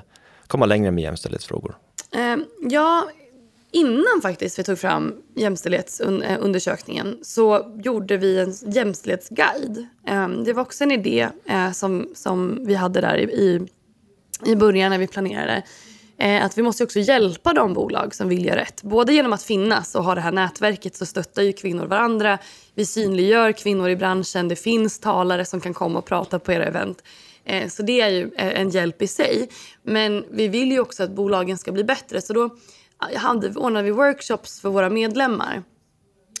komma 0.46 0.66
längre 0.66 0.90
med 0.90 1.04
jämställdhetsfrågor? 1.04 1.76
Ehm, 2.12 2.44
ja, 2.60 3.08
innan 3.70 4.20
faktiskt 4.22 4.58
vi 4.58 4.64
tog 4.64 4.78
fram 4.78 5.14
jämställdhetsundersökningen 5.34 7.18
så 7.22 7.74
gjorde 7.84 8.16
vi 8.16 8.38
en 8.38 8.72
jämställdhetsguide. 8.72 9.86
Ehm, 10.06 10.44
det 10.44 10.52
var 10.52 10.62
också 10.62 10.84
en 10.84 10.92
idé 10.92 11.28
eh, 11.44 11.72
som, 11.72 12.08
som 12.14 12.64
vi 12.66 12.74
hade 12.74 13.00
där 13.00 13.16
i, 13.16 13.66
i 14.46 14.56
början 14.56 14.90
när 14.90 14.98
vi 14.98 15.06
planerade. 15.06 15.62
Eh, 16.18 16.44
att 16.44 16.58
vi 16.58 16.62
måste 16.62 16.84
också 16.84 16.98
hjälpa 16.98 17.52
de 17.52 17.74
bolag 17.74 18.14
som 18.14 18.28
vill 18.28 18.44
göra 18.44 18.60
rätt. 18.60 18.82
Både 18.82 19.12
genom 19.12 19.32
att 19.32 19.42
finnas 19.42 19.94
och 19.94 20.04
ha 20.04 20.14
det 20.14 20.20
här 20.20 20.32
nätverket 20.32 20.96
så 20.96 21.06
stöttar 21.06 21.42
ju 21.42 21.52
kvinnor 21.52 21.86
varandra. 21.86 22.38
Vi 22.74 22.86
synliggör 22.86 23.52
kvinnor 23.52 23.88
i 23.88 23.96
branschen. 23.96 24.48
Det 24.48 24.56
finns 24.56 24.98
talare 24.98 25.44
som 25.44 25.60
kan 25.60 25.74
komma 25.74 25.98
och 25.98 26.04
prata 26.04 26.38
på 26.38 26.52
era 26.52 26.64
event. 26.64 27.02
Eh, 27.44 27.68
så 27.68 27.82
det 27.82 28.00
är 28.00 28.08
ju 28.08 28.30
eh, 28.36 28.60
en 28.60 28.70
hjälp 28.70 29.02
i 29.02 29.06
sig. 29.06 29.48
Men 29.82 30.24
vi 30.30 30.48
vill 30.48 30.72
ju 30.72 30.80
också 30.80 31.02
att 31.02 31.10
bolagen 31.10 31.58
ska 31.58 31.72
bli 31.72 31.84
bättre. 31.84 32.20
Så 32.20 32.32
då 32.32 32.50
ordnade 33.56 33.82
vi 33.82 33.90
workshops 33.90 34.60
för 34.60 34.68
våra 34.68 34.90
medlemmar. 34.90 35.62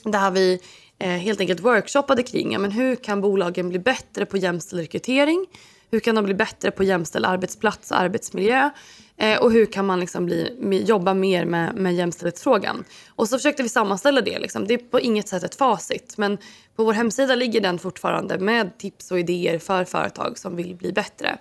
Där 0.04 0.30
vi 0.30 0.60
helt 0.98 1.40
enkelt 1.40 1.60
workshoppade 1.60 2.22
kring 2.22 2.52
ja, 2.52 2.58
men 2.58 2.70
hur 2.70 2.96
kan 2.96 3.20
bolagen 3.20 3.68
bli 3.68 3.78
bättre 3.78 4.26
på 4.26 4.36
jämställd 4.36 4.80
rekrytering. 4.80 5.46
Hur 5.90 6.00
kan 6.00 6.14
de 6.14 6.24
bli 6.24 6.34
bättre 6.34 6.70
på 6.70 6.84
jämställd 6.84 7.26
arbetsplats 7.26 7.90
och 7.90 8.00
arbetsmiljö? 8.00 8.70
Eh, 9.18 9.38
och 9.38 9.52
hur 9.52 9.66
kan 9.66 9.86
man 9.86 10.00
liksom 10.00 10.26
bli, 10.26 10.84
jobba 10.86 11.14
mer 11.14 11.44
med, 11.44 11.74
med 11.74 11.94
jämställdhetsfrågan? 11.94 12.84
Och 13.08 13.28
så 13.28 13.38
försökte 13.38 13.62
vi 13.62 13.68
sammanställa 13.68 14.20
det. 14.20 14.38
Liksom. 14.38 14.66
Det 14.66 14.74
är 14.74 14.78
på 14.78 15.00
inget 15.00 15.28
sätt 15.28 15.42
ett 15.42 15.54
facit. 15.54 16.14
Men 16.18 16.38
på 16.76 16.84
vår 16.84 16.92
hemsida 16.92 17.34
ligger 17.34 17.60
den 17.60 17.78
fortfarande 17.78 18.38
med 18.38 18.78
tips 18.78 19.10
och 19.10 19.18
idéer 19.18 19.58
för 19.58 19.84
företag 19.84 20.38
som 20.38 20.56
vill 20.56 20.74
bli 20.74 20.92
bättre. 20.92 21.38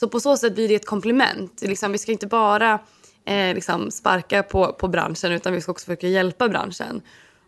Så 0.00 0.08
på 0.08 0.20
så 0.20 0.36
sätt 0.36 0.54
blir 0.54 0.68
det 0.68 0.74
ett 0.74 0.86
komplement. 0.86 1.62
Liksom, 1.62 1.92
vi 1.92 1.98
ska 1.98 2.12
inte 2.12 2.26
bara 2.26 2.78
eh, 3.24 3.54
liksom 3.54 3.90
sparka 3.90 4.42
på, 4.42 4.72
på 4.72 4.88
branschen 4.88 5.32
utan 5.32 5.52
vi 5.52 5.60
ska 5.60 5.72
också 5.72 5.84
försöka 5.84 6.08
hjälpa 6.08 6.48
branschen. 6.48 7.02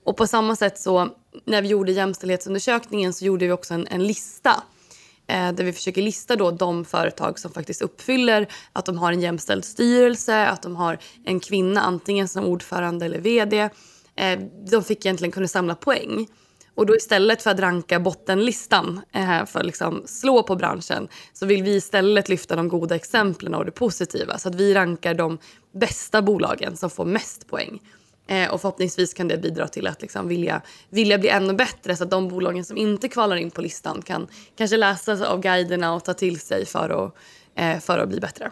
Och 0.05 0.17
på 0.17 0.27
samma 0.27 0.57
sätt 0.57 0.79
så 0.79 1.09
när 1.45 1.63
vi 1.63 1.69
gjorde 1.69 1.93
jämställdhetsundersökningen 1.93 3.13
så 3.13 3.25
gjorde 3.25 3.47
vi 3.47 3.53
också 3.53 3.75
en, 3.75 3.87
en 3.87 4.07
lista 4.07 4.63
Eh, 5.29 5.53
där 5.53 5.65
vi 5.65 5.73
försöker 5.73 6.03
lista 6.03 6.37
då 6.37 6.51
de 6.51 6.85
företag 6.85 7.39
som 7.39 7.53
faktiskt 7.53 7.83
uppfyller 7.83 8.49
att 8.73 8.85
de 8.87 8.99
har 8.99 9.13
en 9.13 9.21
jämställd 9.21 9.65
styrelse, 9.65 10.47
att 10.47 10.63
de 10.63 10.77
har 10.77 10.99
en 11.25 11.41
kvinna 11.41 11.81
antingen 11.81 12.29
som 12.29 12.45
ordförande 12.45 13.07
eller 13.07 13.19
vd. 13.19 13.69
Eh, 14.17 14.41
de 14.71 14.85
fick 14.85 15.07
egentligen 15.07 15.33
kunna 15.33 15.49
samla 15.49 15.75
poäng. 15.75 16.27
Och 16.75 16.87
då 16.87 16.97
istället 16.97 17.43
för 17.43 17.51
att 17.51 17.61
ranka 17.61 18.01
bottenlistan 18.01 19.01
eh, 19.13 19.45
för 19.45 19.61
att 19.61 19.67
liksom 19.67 20.03
slå 20.07 20.43
på 20.43 20.57
branschen 20.57 21.09
så 21.33 21.47
vill 21.47 21.63
vi 21.63 21.77
istället 21.77 22.29
lyfta 22.29 22.57
de 22.57 22.69
goda 22.69 22.95
exemplen 22.95 23.55
och 23.55 23.65
det 23.65 23.71
positiva. 23.71 24.39
Så 24.39 24.49
att 24.49 24.55
vi 24.55 24.75
rankar 24.75 25.15
de 25.15 25.39
bästa 25.75 26.23
bolagen 26.23 26.77
som 26.77 26.91
får 26.91 27.05
mest 27.05 27.49
poäng. 27.49 27.81
Eh, 28.29 28.51
och 28.51 28.61
förhoppningsvis 28.61 29.15
kan 29.15 29.29
det 29.29 29.39
bidra 29.39 29.69
till 29.69 29.87
att 29.87 30.03
liksom 30.03 30.29
vilja, 30.29 30.63
vilja 30.89 31.19
bli 31.19 31.29
ännu 31.29 31.55
bättre 31.55 31.97
så 31.97 32.05
att 32.05 32.11
de 32.11 32.29
bolagen 32.29 32.65
som 32.65 32.77
inte 32.77 33.09
kvalar 33.09 33.37
in 33.37 33.51
på 33.51 33.61
listan 33.61 34.03
kan 34.03 34.27
kanske 34.57 34.77
läsa 34.77 35.29
av 35.29 35.41
guiderna 35.41 35.95
och 35.95 36.05
ta 36.05 36.15
till 36.15 36.41
sig 36.41 36.67
för 36.67 37.07
att, 37.07 37.15
eh, 37.55 37.79
för 37.79 37.99
att 37.99 38.09
bli 38.09 38.21
bättre. 38.21 38.51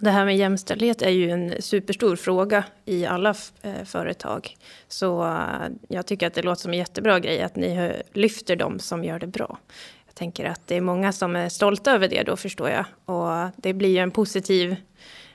Det 0.00 0.10
här 0.10 0.24
med 0.24 0.36
jämställdhet 0.36 1.02
är 1.02 1.10
ju 1.10 1.30
en 1.30 1.62
superstor 1.62 2.16
fråga 2.16 2.64
i 2.84 3.06
alla 3.06 3.34
eh, 3.62 3.84
företag. 3.84 4.56
Så 4.88 5.24
eh, 5.24 5.68
jag 5.88 6.06
tycker 6.06 6.26
att 6.26 6.34
det 6.34 6.42
låter 6.42 6.62
som 6.62 6.72
en 6.72 6.78
jättebra 6.78 7.20
grej 7.20 7.42
att 7.42 7.56
ni 7.56 8.02
lyfter 8.12 8.56
dem 8.56 8.78
som 8.78 9.04
gör 9.04 9.18
det 9.18 9.26
bra. 9.26 9.58
Jag 10.06 10.14
tänker 10.14 10.44
att 10.44 10.66
det 10.66 10.76
är 10.76 10.80
många 10.80 11.12
som 11.12 11.36
är 11.36 11.48
stolta 11.48 11.92
över 11.92 12.08
det 12.08 12.22
då 12.22 12.36
förstår 12.36 12.68
jag. 12.70 12.84
Och 13.04 13.50
det 13.56 13.72
blir 13.72 13.88
ju 13.88 13.98
en 13.98 14.10
positiv, 14.10 14.76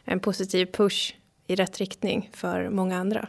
en 0.04 0.20
positiv 0.20 0.66
push 0.66 1.16
i 1.48 1.56
rätt 1.56 1.78
riktning 1.78 2.30
för 2.34 2.70
många 2.70 2.98
andra. 2.98 3.28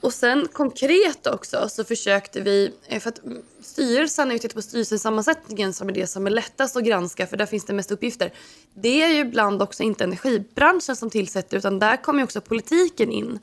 Och 0.00 0.12
sen 0.12 0.48
konkret 0.52 1.26
också 1.26 1.68
så 1.68 1.84
försökte 1.84 2.40
vi, 2.40 2.72
eh, 2.86 3.00
för 3.00 3.08
att 3.08 3.20
styrelsen, 3.62 4.28
när 4.28 4.34
vi 4.34 4.38
tittar 4.38 4.54
på 4.54 4.62
styrelsesammansättningen 4.62 5.72
som 5.72 5.88
är 5.88 5.92
det 5.92 6.06
som 6.06 6.26
är 6.26 6.30
lättast 6.30 6.76
att 6.76 6.84
granska 6.84 7.26
för 7.26 7.36
där 7.36 7.46
finns 7.46 7.64
det 7.64 7.72
mest 7.72 7.90
uppgifter. 7.90 8.32
Det 8.74 9.02
är 9.02 9.08
ju 9.08 9.18
ibland 9.18 9.62
också 9.62 9.82
inte 9.82 10.04
energibranschen 10.04 10.96
som 10.96 11.10
tillsätter 11.10 11.56
utan 11.56 11.78
där 11.78 11.96
kommer 11.96 12.22
också 12.22 12.40
politiken 12.40 13.12
in. 13.12 13.38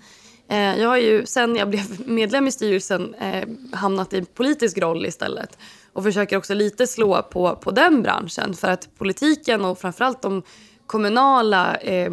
Eh, 0.50 0.80
jag 0.80 0.90
har 0.90 0.98
ju 0.98 1.26
sen 1.26 1.56
jag 1.56 1.70
blev 1.70 2.10
medlem 2.10 2.48
i 2.48 2.52
styrelsen 2.52 3.14
eh, 3.14 3.48
hamnat 3.74 4.14
i 4.14 4.26
politisk 4.26 4.78
roll 4.78 5.06
istället 5.06 5.58
och 5.94 6.04
försöker 6.04 6.38
också 6.38 6.54
lite 6.54 6.88
slå 6.88 7.22
på, 7.22 7.56
på 7.56 7.72
den 7.72 8.02
branschen 8.02 8.54
för 8.54 8.68
att 8.68 8.90
politiken 8.98 9.66
och 9.66 9.80
framförallt 9.80 10.22
de 10.22 10.44
kommunala 10.88 11.76
eh, 11.76 12.12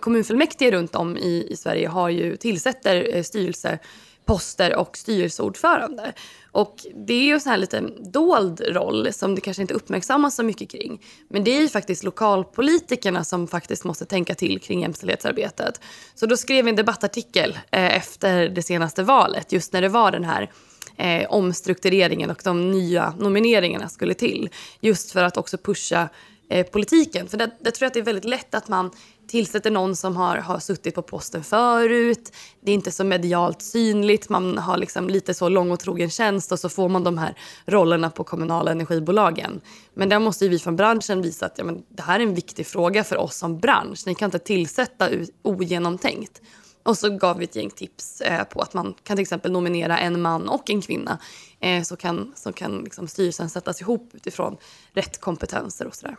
kommunfullmäktige 0.00 0.70
runt 0.70 0.94
om 0.94 1.16
i, 1.16 1.46
i 1.50 1.56
Sverige 1.56 1.88
har 1.88 2.08
ju, 2.08 2.36
tillsätter 2.36 3.16
eh, 3.16 3.22
styrelseposter 3.22 4.76
och 4.76 4.96
styrelseordförande. 4.96 6.12
Och 6.52 6.76
det 7.06 7.14
är 7.14 7.22
ju 7.22 7.32
en 7.32 7.40
sån 7.40 7.50
här 7.50 7.58
lite 7.58 7.80
dold 8.12 8.60
roll 8.60 9.12
som 9.12 9.34
det 9.34 9.40
kanske 9.40 9.62
inte 9.62 9.74
uppmärksammas 9.74 10.34
så 10.34 10.42
mycket 10.42 10.70
kring. 10.70 11.00
Men 11.28 11.44
det 11.44 11.50
är 11.50 11.60
ju 11.60 11.68
faktiskt 11.68 12.04
lokalpolitikerna 12.04 13.24
som 13.24 13.48
faktiskt 13.48 13.84
måste 13.84 14.04
tänka 14.04 14.34
till 14.34 14.60
kring 14.60 14.80
jämställdhetsarbetet. 14.80 15.80
Så 16.14 16.26
då 16.26 16.36
skrev 16.36 16.64
vi 16.64 16.70
en 16.70 16.76
debattartikel 16.76 17.58
eh, 17.70 17.96
efter 17.96 18.48
det 18.48 18.62
senaste 18.62 19.02
valet, 19.02 19.52
just 19.52 19.72
när 19.72 19.82
det 19.82 19.88
var 19.88 20.12
den 20.12 20.24
här 20.24 20.50
eh, 20.96 21.30
omstruktureringen 21.30 22.30
och 22.30 22.40
de 22.44 22.70
nya 22.70 23.14
nomineringarna 23.18 23.88
skulle 23.88 24.14
till. 24.14 24.48
Just 24.80 25.10
för 25.10 25.24
att 25.24 25.36
också 25.36 25.58
pusha 25.58 26.08
eh, 26.50 26.66
politiken. 26.66 27.28
För 27.28 27.36
där, 27.36 27.50
där 27.60 27.70
tror 27.70 27.84
jag 27.84 27.86
att 27.86 27.94
det 27.94 28.00
är 28.00 28.04
väldigt 28.04 28.24
lätt 28.24 28.54
att 28.54 28.68
man 28.68 28.90
tillsätter 29.28 29.70
någon 29.70 29.96
som 29.96 30.16
har, 30.16 30.36
har 30.36 30.58
suttit 30.58 30.94
på 30.94 31.02
posten 31.02 31.44
förut. 31.44 32.32
Det 32.60 32.70
är 32.70 32.74
inte 32.74 32.90
så 32.90 33.04
medialt 33.04 33.62
synligt. 33.62 34.28
Man 34.28 34.58
har 34.58 34.76
liksom 34.76 35.08
lite 35.08 35.34
så 35.34 35.48
lång 35.48 35.70
och 35.70 35.80
trogen 35.80 36.10
tjänst 36.10 36.52
och 36.52 36.58
så 36.58 36.68
får 36.68 36.88
man 36.88 37.04
de 37.04 37.18
här 37.18 37.34
rollerna 37.66 38.10
på 38.10 38.24
kommunala 38.24 38.70
energibolagen. 38.70 39.60
Men 39.94 40.08
där 40.08 40.18
måste 40.18 40.48
vi 40.48 40.58
från 40.58 40.76
branschen 40.76 41.22
visa 41.22 41.46
att 41.46 41.58
ja, 41.58 41.64
men 41.64 41.82
det 41.88 42.02
här 42.02 42.20
är 42.20 42.24
en 42.24 42.34
viktig 42.34 42.66
fråga 42.66 43.04
för 43.04 43.16
oss 43.16 43.36
som 43.36 43.58
bransch. 43.58 44.02
Ni 44.06 44.14
kan 44.14 44.26
inte 44.26 44.38
tillsätta 44.38 45.08
ogenomtänkt. 45.42 46.40
Och 46.82 46.98
så 46.98 47.10
gav 47.10 47.38
vi 47.38 47.44
ett 47.44 47.56
gäng 47.56 47.70
tips 47.70 48.20
eh, 48.20 48.44
på 48.44 48.60
att 48.60 48.74
man 48.74 48.94
kan 49.02 49.16
till 49.16 49.22
exempel 49.22 49.52
nominera 49.52 49.98
en 49.98 50.22
man 50.22 50.48
och 50.48 50.70
en 50.70 50.82
kvinna. 50.82 51.18
Eh, 51.60 51.82
så 51.82 51.96
kan, 51.96 52.32
så 52.36 52.52
kan 52.52 52.78
liksom 52.78 53.08
styrelsen 53.08 53.50
sättas 53.50 53.80
ihop 53.80 54.10
utifrån 54.12 54.56
rätt 54.92 55.20
kompetenser 55.20 55.86
och 55.86 55.94
sådär. 55.94 56.16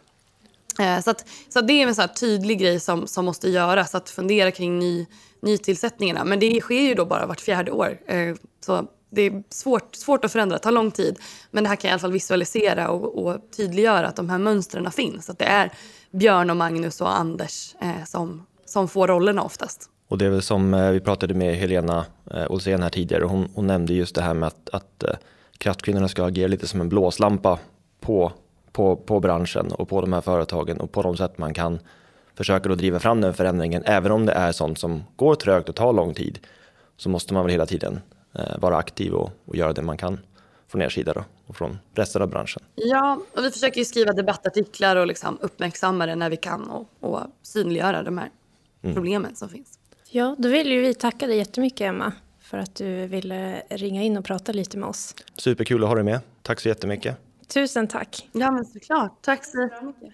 Eh, 0.80 1.00
så, 1.00 1.12
att, 1.12 1.26
så 1.50 1.62
det 1.62 1.74
är 1.74 1.88
en 1.88 1.96
så 1.96 2.08
tydlig 2.08 2.60
grej 2.60 2.80
som, 2.80 3.08
som 3.08 3.26
måste 3.26 3.50
göras, 3.50 3.96
att 3.96 4.10
fundera 4.10 4.52
kring 4.52 4.80
ny, 4.80 5.08
nytillsättningarna. 5.42 6.26
Men 6.26 6.40
det 6.40 6.62
sker 6.62 6.82
ju 6.82 6.94
då 6.94 7.06
bara 7.06 7.26
vart 7.26 7.42
fjärde 7.42 7.72
år. 7.72 8.00
Eh, 8.08 8.36
så 8.66 8.88
det 9.10 9.22
är 9.22 9.44
svårt, 9.50 9.96
svårt 9.96 10.26
att 10.26 10.32
förändra, 10.32 10.58
det 10.58 10.64
tar 10.64 10.72
lång 10.72 10.92
tid. 10.92 11.20
Men 11.52 11.64
det 11.64 11.70
här 11.70 11.76
kan 11.76 11.88
jag 11.88 11.92
i 11.92 11.94
alla 11.94 12.00
fall 12.00 12.12
visualisera 12.12 12.90
och, 12.90 13.26
och 13.26 13.38
tydliggöra 13.58 14.08
att 14.08 14.16
de 14.16 14.30
här 14.30 14.38
mönstren 14.38 14.92
finns. 14.92 15.30
Att 15.30 15.40
det 15.40 15.46
är 15.46 15.72
Björn 16.12 16.50
och 16.50 16.58
Magnus 16.58 17.02
och 17.02 17.20
Anders 17.20 17.76
eh, 17.82 18.06
som, 18.06 18.46
som 18.66 18.88
får 18.88 19.08
rollerna 19.08 19.44
oftast. 19.44 19.90
Och 20.08 20.18
det 20.18 20.26
är 20.26 20.30
väl 20.30 20.42
som 20.42 20.92
vi 20.94 21.00
pratade 21.00 21.34
med 21.34 21.56
Helena 21.56 22.06
Olsén 22.50 22.84
här 22.84 22.90
tidigare, 22.90 23.24
hon, 23.24 23.50
hon 23.56 23.68
nämnde 23.68 23.94
just 23.94 24.16
det 24.16 24.22
här 24.22 24.34
med 24.34 24.48
att, 24.48 24.70
att 24.70 25.04
kraftkvinnorna 25.58 26.08
ska 26.08 26.26
agera 26.26 26.48
lite 26.48 26.68
som 26.68 26.82
en 26.82 26.90
blåslampa 26.90 27.60
på, 28.00 28.32
på, 28.72 28.96
på 28.96 29.20
branschen 29.20 29.72
och 29.72 29.90
på 29.90 30.02
de 30.02 30.14
här 30.14 30.22
företagen 30.22 30.80
och 30.80 30.92
på 30.92 31.02
de 31.02 31.18
sätt 31.18 31.38
man 31.38 31.54
kan 31.54 31.80
försöka 32.36 32.70
då 32.70 32.76
driva 32.76 33.00
fram 33.00 33.22
den 33.22 33.34
förändringen. 33.34 33.84
Även 33.86 34.12
om 34.12 34.26
det 34.26 34.34
är 34.34 34.52
sånt 34.52 34.80
som 34.80 35.04
går 35.16 35.36
trögt 35.36 35.70
och 35.70 35.76
tar 35.76 35.94
lång 35.94 36.14
tid 36.14 36.40
så 36.98 37.10
måste 37.10 37.34
man 37.34 37.44
väl 37.44 37.52
hela 37.52 37.66
tiden 37.66 38.00
vara 38.60 38.78
aktiv 38.78 39.14
och, 39.14 39.32
och 39.46 39.56
göra 39.56 39.74
det 39.74 39.82
man 39.82 39.98
kan 39.98 40.20
från 40.68 40.82
er 40.82 40.90
sida 40.90 41.14
då, 41.14 41.24
och 41.48 41.56
från 41.56 41.80
resten 41.96 42.22
av 42.22 42.30
branschen? 42.30 42.64
Ja, 42.76 43.22
och 43.38 43.44
vi 43.44 43.52
försöker 43.52 43.78
ju 43.78 43.86
skriva 43.86 44.14
debattartiklar 44.14 44.96
och 44.96 45.08
liksom 45.08 45.38
uppmärksamma 45.42 46.06
det 46.06 46.16
när 46.16 46.30
vi 46.30 46.38
kan 46.38 46.70
och, 46.70 46.88
och 47.00 47.20
synliggöra 47.42 48.04
de 48.04 48.18
här 48.18 48.30
mm. 48.82 48.96
problemen 48.96 49.36
som 49.36 49.50
finns. 49.50 49.80
Ja, 50.10 50.36
då 50.38 50.50
vill 50.50 50.72
ju 50.72 50.82
vi 50.82 50.94
tacka 50.94 51.28
dig 51.28 51.38
jättemycket 51.38 51.82
Emma 51.82 52.14
för 52.40 52.58
att 52.58 52.76
du 52.76 53.08
ville 53.08 53.62
ringa 53.70 54.04
in 54.04 54.18
och 54.18 54.26
prata 54.26 54.52
lite 54.52 54.78
med 54.78 54.90
oss. 54.90 55.16
Superkul 55.38 55.84
att 55.84 55.90
ha 55.90 55.96
dig 55.96 56.04
med. 56.04 56.20
Tack 56.42 56.60
så 56.60 56.68
jättemycket. 56.68 57.18
Tusen 57.54 57.88
tack. 57.88 58.28
Ja, 58.32 58.52
men 58.52 58.66
såklart. 58.66 59.12
Tack 59.22 59.46
så 59.46 59.58
mycket. 59.58 60.14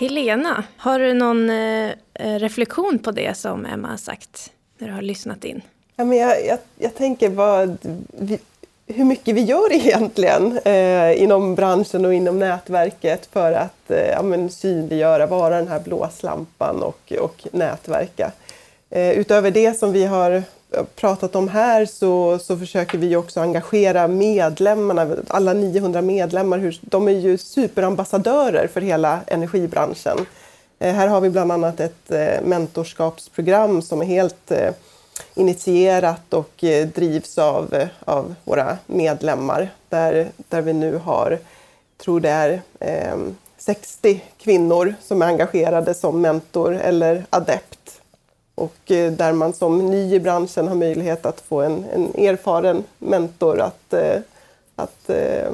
Helena, 0.00 0.64
har 0.76 0.98
du 0.98 1.14
någon 1.14 1.50
eh, 1.50 1.92
reflektion 2.14 2.98
på 2.98 3.10
det 3.10 3.36
som 3.36 3.66
Emma 3.66 3.88
har 3.88 3.96
sagt 3.96 4.52
när 4.78 4.88
du 4.88 4.94
har 4.94 5.02
lyssnat 5.02 5.44
in? 5.44 5.62
Ja, 5.96 6.04
men 6.04 6.18
jag, 6.18 6.46
jag, 6.46 6.58
jag 6.78 6.94
tänker 6.94 7.28
vad 7.28 7.78
vi, 8.08 8.38
hur 8.86 9.04
mycket 9.04 9.34
vi 9.34 9.40
gör 9.40 9.72
egentligen 9.86 10.58
eh, 10.64 11.22
inom 11.22 11.54
branschen 11.54 12.04
och 12.04 12.14
inom 12.14 12.38
nätverket 12.38 13.26
för 13.26 13.52
att 13.52 13.90
eh, 13.90 14.10
ja, 14.10 14.22
men, 14.22 14.50
synliggöra, 14.50 15.26
vara 15.26 15.56
den 15.56 15.68
här 15.68 15.80
blåslampan 15.80 16.82
och, 16.82 17.12
och 17.20 17.46
nätverka. 17.52 18.32
Eh, 18.90 19.10
utöver 19.10 19.50
det 19.50 19.78
som 19.78 19.92
vi 19.92 20.04
har 20.04 20.42
pratat 20.96 21.36
om 21.36 21.48
här 21.48 21.86
så, 21.86 22.38
så 22.38 22.56
försöker 22.56 22.98
vi 22.98 23.16
också 23.16 23.40
engagera 23.40 24.08
medlemmarna, 24.08 25.16
alla 25.28 25.52
900 25.52 26.02
medlemmar. 26.02 26.58
Hur, 26.58 26.78
de 26.82 27.08
är 27.08 27.12
ju 27.12 27.38
superambassadörer 27.38 28.66
för 28.66 28.80
hela 28.80 29.20
energibranschen. 29.26 30.18
Eh, 30.78 30.94
här 30.94 31.08
har 31.08 31.20
vi 31.20 31.30
bland 31.30 31.52
annat 31.52 31.80
ett 31.80 32.10
eh, 32.10 32.42
mentorskapsprogram 32.44 33.82
som 33.82 34.00
är 34.00 34.06
helt 34.06 34.50
eh, 34.50 34.72
initierat 35.34 36.34
och 36.34 36.64
eh, 36.64 36.86
drivs 36.86 37.38
av, 37.38 37.74
eh, 37.74 37.88
av 38.04 38.34
våra 38.44 38.78
medlemmar 38.86 39.70
där, 39.88 40.28
där 40.48 40.62
vi 40.62 40.72
nu 40.72 40.96
har, 40.96 41.38
tror 42.02 42.20
det 42.20 42.30
är 42.30 42.62
eh, 42.80 43.16
60 43.58 44.20
kvinnor 44.38 44.94
som 45.02 45.22
är 45.22 45.26
engagerade 45.26 45.94
som 45.94 46.20
mentor 46.20 46.74
eller 46.74 47.24
adept. 47.30 47.79
Och 48.60 48.90
eh, 48.90 49.12
där 49.12 49.32
man 49.32 49.52
som 49.52 49.90
ny 49.90 50.14
i 50.14 50.20
branschen 50.20 50.68
har 50.68 50.74
möjlighet 50.74 51.26
att 51.26 51.40
få 51.40 51.60
en, 51.60 51.84
en 51.94 52.24
erfaren 52.24 52.84
mentor 52.98 53.60
att, 53.60 53.92
eh, 53.92 54.20
att 54.76 55.10
eh, 55.10 55.52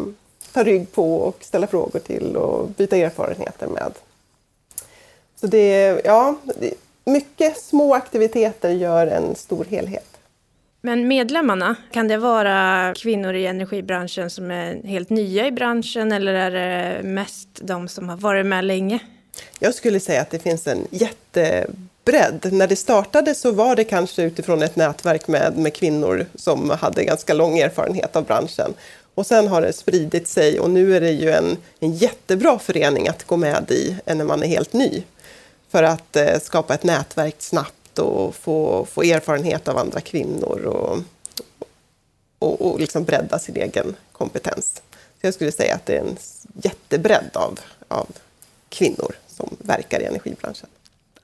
ta 0.52 0.64
rygg 0.64 0.92
på 0.92 1.16
och 1.16 1.36
ställa 1.40 1.66
frågor 1.66 1.98
till 1.98 2.36
och 2.36 2.68
byta 2.68 2.96
erfarenheter 2.96 3.66
med. 3.66 3.92
Så 5.40 5.46
det, 5.46 6.00
ja, 6.04 6.34
mycket 7.04 7.58
små 7.58 7.94
aktiviteter 7.94 8.70
gör 8.70 9.06
en 9.06 9.34
stor 9.34 9.64
helhet. 9.64 10.18
Men 10.80 11.08
medlemmarna, 11.08 11.76
kan 11.90 12.08
det 12.08 12.16
vara 12.16 12.94
kvinnor 12.96 13.34
i 13.34 13.46
energibranschen 13.46 14.30
som 14.30 14.50
är 14.50 14.82
helt 14.84 15.10
nya 15.10 15.46
i 15.46 15.52
branschen 15.52 16.12
eller 16.12 16.34
är 16.34 16.50
det 16.50 17.02
mest 17.02 17.48
de 17.62 17.88
som 17.88 18.08
har 18.08 18.16
varit 18.16 18.46
med 18.46 18.64
länge? 18.64 19.00
Jag 19.58 19.74
skulle 19.74 20.00
säga 20.00 20.20
att 20.20 20.30
det 20.30 20.38
finns 20.38 20.66
en 20.66 20.86
jättebredd. 20.90 22.48
När 22.52 22.66
det 22.66 22.76
startade 22.76 23.34
så 23.34 23.52
var 23.52 23.76
det 23.76 23.84
kanske 23.84 24.22
utifrån 24.22 24.62
ett 24.62 24.76
nätverk 24.76 25.28
med, 25.28 25.56
med 25.56 25.74
kvinnor 25.74 26.26
som 26.34 26.70
hade 26.70 27.04
ganska 27.04 27.34
lång 27.34 27.58
erfarenhet 27.58 28.16
av 28.16 28.24
branschen. 28.24 28.74
Och 29.14 29.26
sen 29.26 29.48
har 29.48 29.62
det 29.62 29.72
spridit 29.72 30.28
sig 30.28 30.60
och 30.60 30.70
nu 30.70 30.96
är 30.96 31.00
det 31.00 31.10
ju 31.10 31.30
en, 31.30 31.56
en 31.80 31.92
jättebra 31.92 32.58
förening 32.58 33.08
att 33.08 33.24
gå 33.24 33.36
med 33.36 33.70
i 33.70 33.96
när 34.04 34.24
man 34.24 34.42
är 34.42 34.46
helt 34.46 34.72
ny 34.72 35.02
för 35.68 35.82
att 35.82 36.16
eh, 36.16 36.38
skapa 36.40 36.74
ett 36.74 36.82
nätverk 36.82 37.34
snabbt 37.38 37.98
och 37.98 38.34
få, 38.34 38.86
få 38.90 39.02
erfarenhet 39.02 39.68
av 39.68 39.78
andra 39.78 40.00
kvinnor 40.00 40.60
och, 40.64 40.98
och, 42.38 42.60
och 42.60 42.80
liksom 42.80 43.04
bredda 43.04 43.38
sin 43.38 43.56
egen 43.56 43.96
kompetens. 44.12 44.82
Så 45.20 45.26
jag 45.26 45.34
skulle 45.34 45.52
säga 45.52 45.74
att 45.74 45.86
det 45.86 45.96
är 45.96 46.00
en 46.00 46.16
jättebredd 46.62 47.30
av, 47.32 47.60
av 47.88 48.06
kvinnor 48.68 49.14
som 49.36 49.56
verkar 49.58 50.00
i 50.00 50.04
energibranschen. 50.04 50.68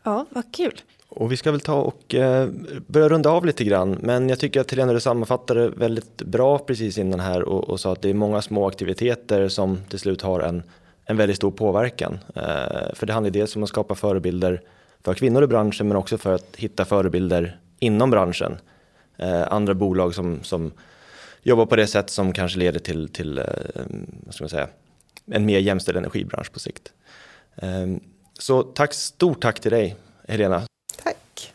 Ja, 0.03 0.27
vad 0.31 0.53
kul. 0.53 0.81
Och 1.09 1.33
vi 1.33 1.37
ska 1.37 1.51
väl 1.51 1.61
ta 1.61 1.81
och 1.81 2.15
eh, 2.15 2.49
börja 2.87 3.09
runda 3.09 3.31
av 3.31 3.47
lite 3.47 3.65
grann, 3.65 3.99
men 4.01 4.29
jag 4.29 4.39
tycker 4.39 4.61
att 4.61 4.71
Helena 4.71 4.93
du 4.93 5.01
sammanfattade 5.01 5.69
väldigt 5.69 6.17
bra 6.17 6.59
precis 6.59 6.99
innan 6.99 7.21
här 7.21 7.43
och, 7.43 7.71
och 7.71 7.81
sa 7.81 7.93
att 7.93 8.03
det 8.03 8.11
är 8.11 8.15
många 8.15 8.43
små 8.43 8.69
aktiviteter 8.69 9.49
som 9.49 9.79
till 9.89 9.99
slut 9.99 10.23
har 10.23 10.41
en 10.41 10.63
en 11.05 11.17
väldigt 11.17 11.37
stor 11.37 11.51
påverkan. 11.51 12.19
Eh, 12.35 12.95
för 12.95 13.07
det 13.07 13.13
handlar 13.13 13.31
dels 13.31 13.57
om 13.57 13.63
att 13.63 13.69
skapa 13.69 13.95
förebilder 13.95 14.63
för 15.05 15.15
kvinnor 15.15 15.45
i 15.45 15.47
branschen 15.47 15.89
men 15.89 15.97
också 15.97 16.19
för 16.19 16.35
att 16.35 16.57
hitta 16.57 16.85
förebilder 16.85 17.59
inom 17.79 18.11
branschen. 18.11 18.57
Eh, 19.17 19.53
andra 19.53 19.75
bolag 19.75 20.15
som, 20.15 20.43
som 20.43 20.73
jobbar 21.43 21.67
på 21.67 21.77
det 21.77 21.87
sätt 21.87 22.11
som 22.11 22.33
kanske 22.33 22.59
leder 22.59 22.79
till, 22.79 23.09
till 23.09 23.43
vad 24.27 24.35
ska 24.35 24.45
man 24.45 24.49
säga, 24.49 24.69
en 25.27 25.47
mer 25.47 25.59
jämställd 25.59 25.99
energibransch 25.99 26.53
på 26.53 26.59
sikt. 26.59 26.93
Så 28.39 28.63
tack, 28.63 28.95
stort 28.95 29.43
tack 29.43 29.61
till 29.61 29.71
dig 29.71 29.97
Helena. 30.29 30.63
Tack. 31.05 31.53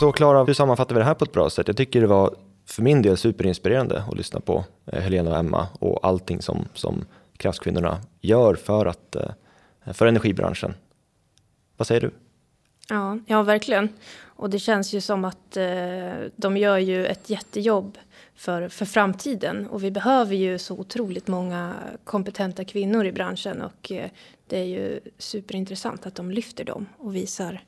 Så 0.00 0.12
Klara, 0.12 0.44
hur 0.44 0.54
sammanfattar 0.54 0.94
vi 0.94 0.98
det 0.98 1.04
här 1.04 1.14
på 1.14 1.24
ett 1.24 1.32
bra 1.32 1.50
sätt? 1.50 1.68
Jag 1.68 1.76
tycker 1.76 2.00
det 2.00 2.06
var 2.06 2.34
för 2.66 2.82
min 2.82 3.02
del 3.02 3.16
superinspirerande 3.16 4.02
att 4.08 4.16
lyssna 4.16 4.40
på 4.40 4.64
eh, 4.86 5.00
Helena 5.02 5.30
och 5.30 5.36
Emma 5.36 5.68
och 5.78 6.06
allting 6.06 6.42
som, 6.42 6.68
som 6.74 7.04
kraftkvinnorna 7.36 8.00
gör 8.20 8.54
för, 8.54 8.86
att, 8.86 9.16
eh, 9.16 9.92
för 9.92 10.06
energibranschen. 10.06 10.74
Vad 11.76 11.86
säger 11.86 12.00
du? 12.00 12.10
Ja, 12.88 13.18
ja, 13.26 13.42
verkligen. 13.42 13.88
Och 14.22 14.50
det 14.50 14.58
känns 14.58 14.92
ju 14.92 15.00
som 15.00 15.24
att 15.24 15.56
eh, 15.56 16.12
de 16.36 16.56
gör 16.56 16.78
ju 16.78 17.06
ett 17.06 17.30
jättejobb 17.30 17.98
för, 18.36 18.68
för 18.68 18.84
framtiden. 18.84 19.66
Och 19.66 19.84
vi 19.84 19.90
behöver 19.90 20.34
ju 20.34 20.58
så 20.58 20.74
otroligt 20.74 21.28
många 21.28 21.74
kompetenta 22.04 22.64
kvinnor 22.64 23.06
i 23.06 23.12
branschen. 23.12 23.62
Och 23.62 23.92
eh, 23.92 24.10
det 24.46 24.58
är 24.58 24.64
ju 24.64 25.00
superintressant 25.18 26.06
att 26.06 26.14
de 26.14 26.30
lyfter 26.30 26.64
dem 26.64 26.86
och 26.98 27.16
visar 27.16 27.64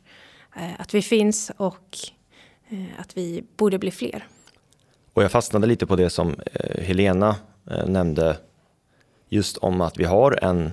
eh, 0.56 0.80
att 0.80 0.94
vi 0.94 1.02
finns 1.02 1.52
och 1.56 1.98
eh, 2.68 3.00
att 3.00 3.16
vi 3.16 3.44
borde 3.56 3.78
bli 3.78 3.90
fler. 3.90 4.26
Och 5.12 5.22
jag 5.22 5.30
fastnade 5.30 5.66
lite 5.66 5.86
på 5.86 5.96
det 5.96 6.10
som 6.10 6.36
Helena 6.78 7.36
nämnde 7.86 8.36
just 9.28 9.56
om 9.56 9.80
att 9.80 9.98
vi 9.98 10.04
har 10.04 10.44
en 10.44 10.70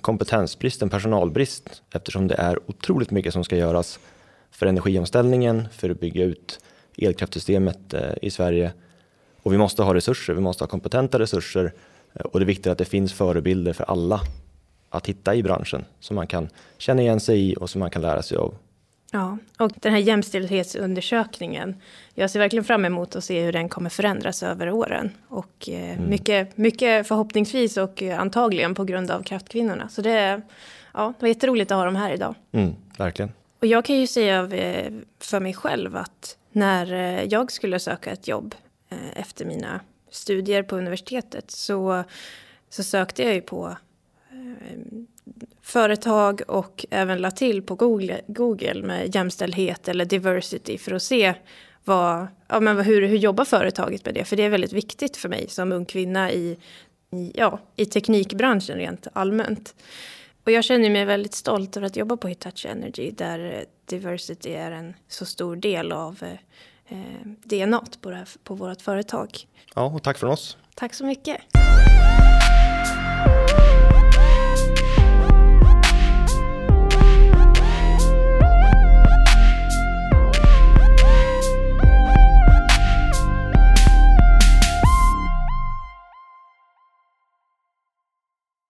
kompetensbrist, 0.00 0.82
en 0.82 0.90
personalbrist 0.90 1.82
eftersom 1.94 2.28
det 2.28 2.34
är 2.34 2.70
otroligt 2.70 3.10
mycket 3.10 3.32
som 3.32 3.44
ska 3.44 3.56
göras 3.56 3.98
för 4.50 4.66
energiomställningen, 4.66 5.68
för 5.72 5.90
att 5.90 6.00
bygga 6.00 6.24
ut 6.24 6.60
elkraftsystemet 6.98 7.94
i 8.22 8.30
Sverige. 8.30 8.72
Och 9.42 9.52
vi 9.52 9.58
måste 9.58 9.82
ha 9.82 9.94
resurser, 9.94 10.34
vi 10.34 10.40
måste 10.40 10.64
ha 10.64 10.68
kompetenta 10.68 11.18
resurser 11.18 11.72
och 12.24 12.40
det 12.40 12.44
är 12.44 12.46
viktigt 12.46 12.66
att 12.66 12.78
det 12.78 12.84
finns 12.84 13.12
förebilder 13.12 13.72
för 13.72 13.84
alla 13.84 14.20
att 14.90 15.06
hitta 15.06 15.34
i 15.34 15.42
branschen 15.42 15.84
som 16.00 16.16
man 16.16 16.26
kan 16.26 16.48
känna 16.78 17.02
igen 17.02 17.20
sig 17.20 17.50
i 17.50 17.56
och 17.60 17.70
som 17.70 17.78
man 17.78 17.90
kan 17.90 18.02
lära 18.02 18.22
sig 18.22 18.36
av. 18.36 18.54
Ja, 19.14 19.38
och 19.58 19.72
den 19.74 19.92
här 19.92 19.98
jämställdhetsundersökningen. 19.98 21.76
Jag 22.14 22.30
ser 22.30 22.38
verkligen 22.38 22.64
fram 22.64 22.84
emot 22.84 23.16
att 23.16 23.24
se 23.24 23.42
hur 23.44 23.52
den 23.52 23.68
kommer 23.68 23.90
förändras 23.90 24.42
över 24.42 24.70
åren. 24.70 25.10
Och 25.28 25.68
eh, 25.68 25.92
mm. 25.92 26.10
mycket, 26.10 26.56
mycket 26.56 27.08
förhoppningsvis 27.08 27.76
och 27.76 28.02
antagligen 28.02 28.74
på 28.74 28.84
grund 28.84 29.10
av 29.10 29.22
kraftkvinnorna. 29.22 29.88
Så 29.88 30.02
det, 30.02 30.42
ja, 30.94 31.12
det 31.18 31.22
var 31.24 31.28
jätteroligt 31.28 31.70
att 31.70 31.76
ha 31.76 31.84
dem 31.84 31.96
här 31.96 32.12
idag. 32.12 32.34
Mm, 32.52 32.72
verkligen. 32.98 33.32
Och 33.60 33.66
jag 33.66 33.84
kan 33.84 33.96
ju 33.96 34.06
säga 34.06 34.48
för 35.18 35.40
mig 35.40 35.54
själv 35.54 35.96
att 35.96 36.36
när 36.52 36.92
eh, 36.92 37.24
jag 37.24 37.52
skulle 37.52 37.78
söka 37.78 38.10
ett 38.10 38.28
jobb 38.28 38.54
eh, 38.54 38.71
Eh, 38.92 39.20
efter 39.20 39.44
mina 39.44 39.80
studier 40.10 40.62
på 40.62 40.76
universitetet 40.76 41.50
så, 41.50 42.04
så 42.68 42.82
sökte 42.82 43.22
jag 43.22 43.34
ju 43.34 43.40
på 43.40 43.76
eh, 44.30 44.78
företag 45.62 46.42
och 46.48 46.86
även 46.90 47.18
la 47.18 47.30
till 47.30 47.62
på 47.62 47.74
Google, 47.74 48.20
Google 48.26 48.82
med 48.82 49.14
jämställdhet 49.14 49.88
eller 49.88 50.04
diversity 50.04 50.78
för 50.78 50.92
att 50.92 51.02
se 51.02 51.34
vad, 51.84 52.26
ja, 52.48 52.60
men 52.60 52.80
hur, 52.80 53.06
hur 53.06 53.16
jobbar 53.16 53.44
företaget 53.44 54.04
med 54.04 54.14
det? 54.14 54.24
För 54.24 54.36
det 54.36 54.42
är 54.42 54.50
väldigt 54.50 54.72
viktigt 54.72 55.16
för 55.16 55.28
mig 55.28 55.48
som 55.48 55.72
ung 55.72 55.84
kvinna 55.84 56.32
i, 56.32 56.58
i, 57.12 57.32
ja, 57.34 57.58
i 57.76 57.86
teknikbranschen 57.86 58.76
rent 58.76 59.06
allmänt. 59.12 59.74
Och 60.44 60.52
jag 60.52 60.64
känner 60.64 60.90
mig 60.90 61.04
väldigt 61.04 61.34
stolt 61.34 61.76
över 61.76 61.86
att 61.86 61.96
jobba 61.96 62.16
på 62.16 62.28
Hitachi 62.28 62.68
Energy 62.68 63.10
där 63.10 63.52
eh, 63.52 63.60
diversity 63.86 64.50
är 64.50 64.70
en 64.70 64.94
så 65.08 65.26
stor 65.26 65.56
del 65.56 65.92
av 65.92 66.24
eh, 66.92 67.28
DNA 67.44 67.82
på, 68.00 68.24
på 68.44 68.54
vårt 68.54 68.82
företag. 68.82 69.30
Ja, 69.74 69.84
och 69.84 70.02
tack 70.02 70.18
från 70.18 70.30
oss. 70.30 70.56
Tack 70.74 70.94
så 70.94 71.04
mycket. 71.04 71.36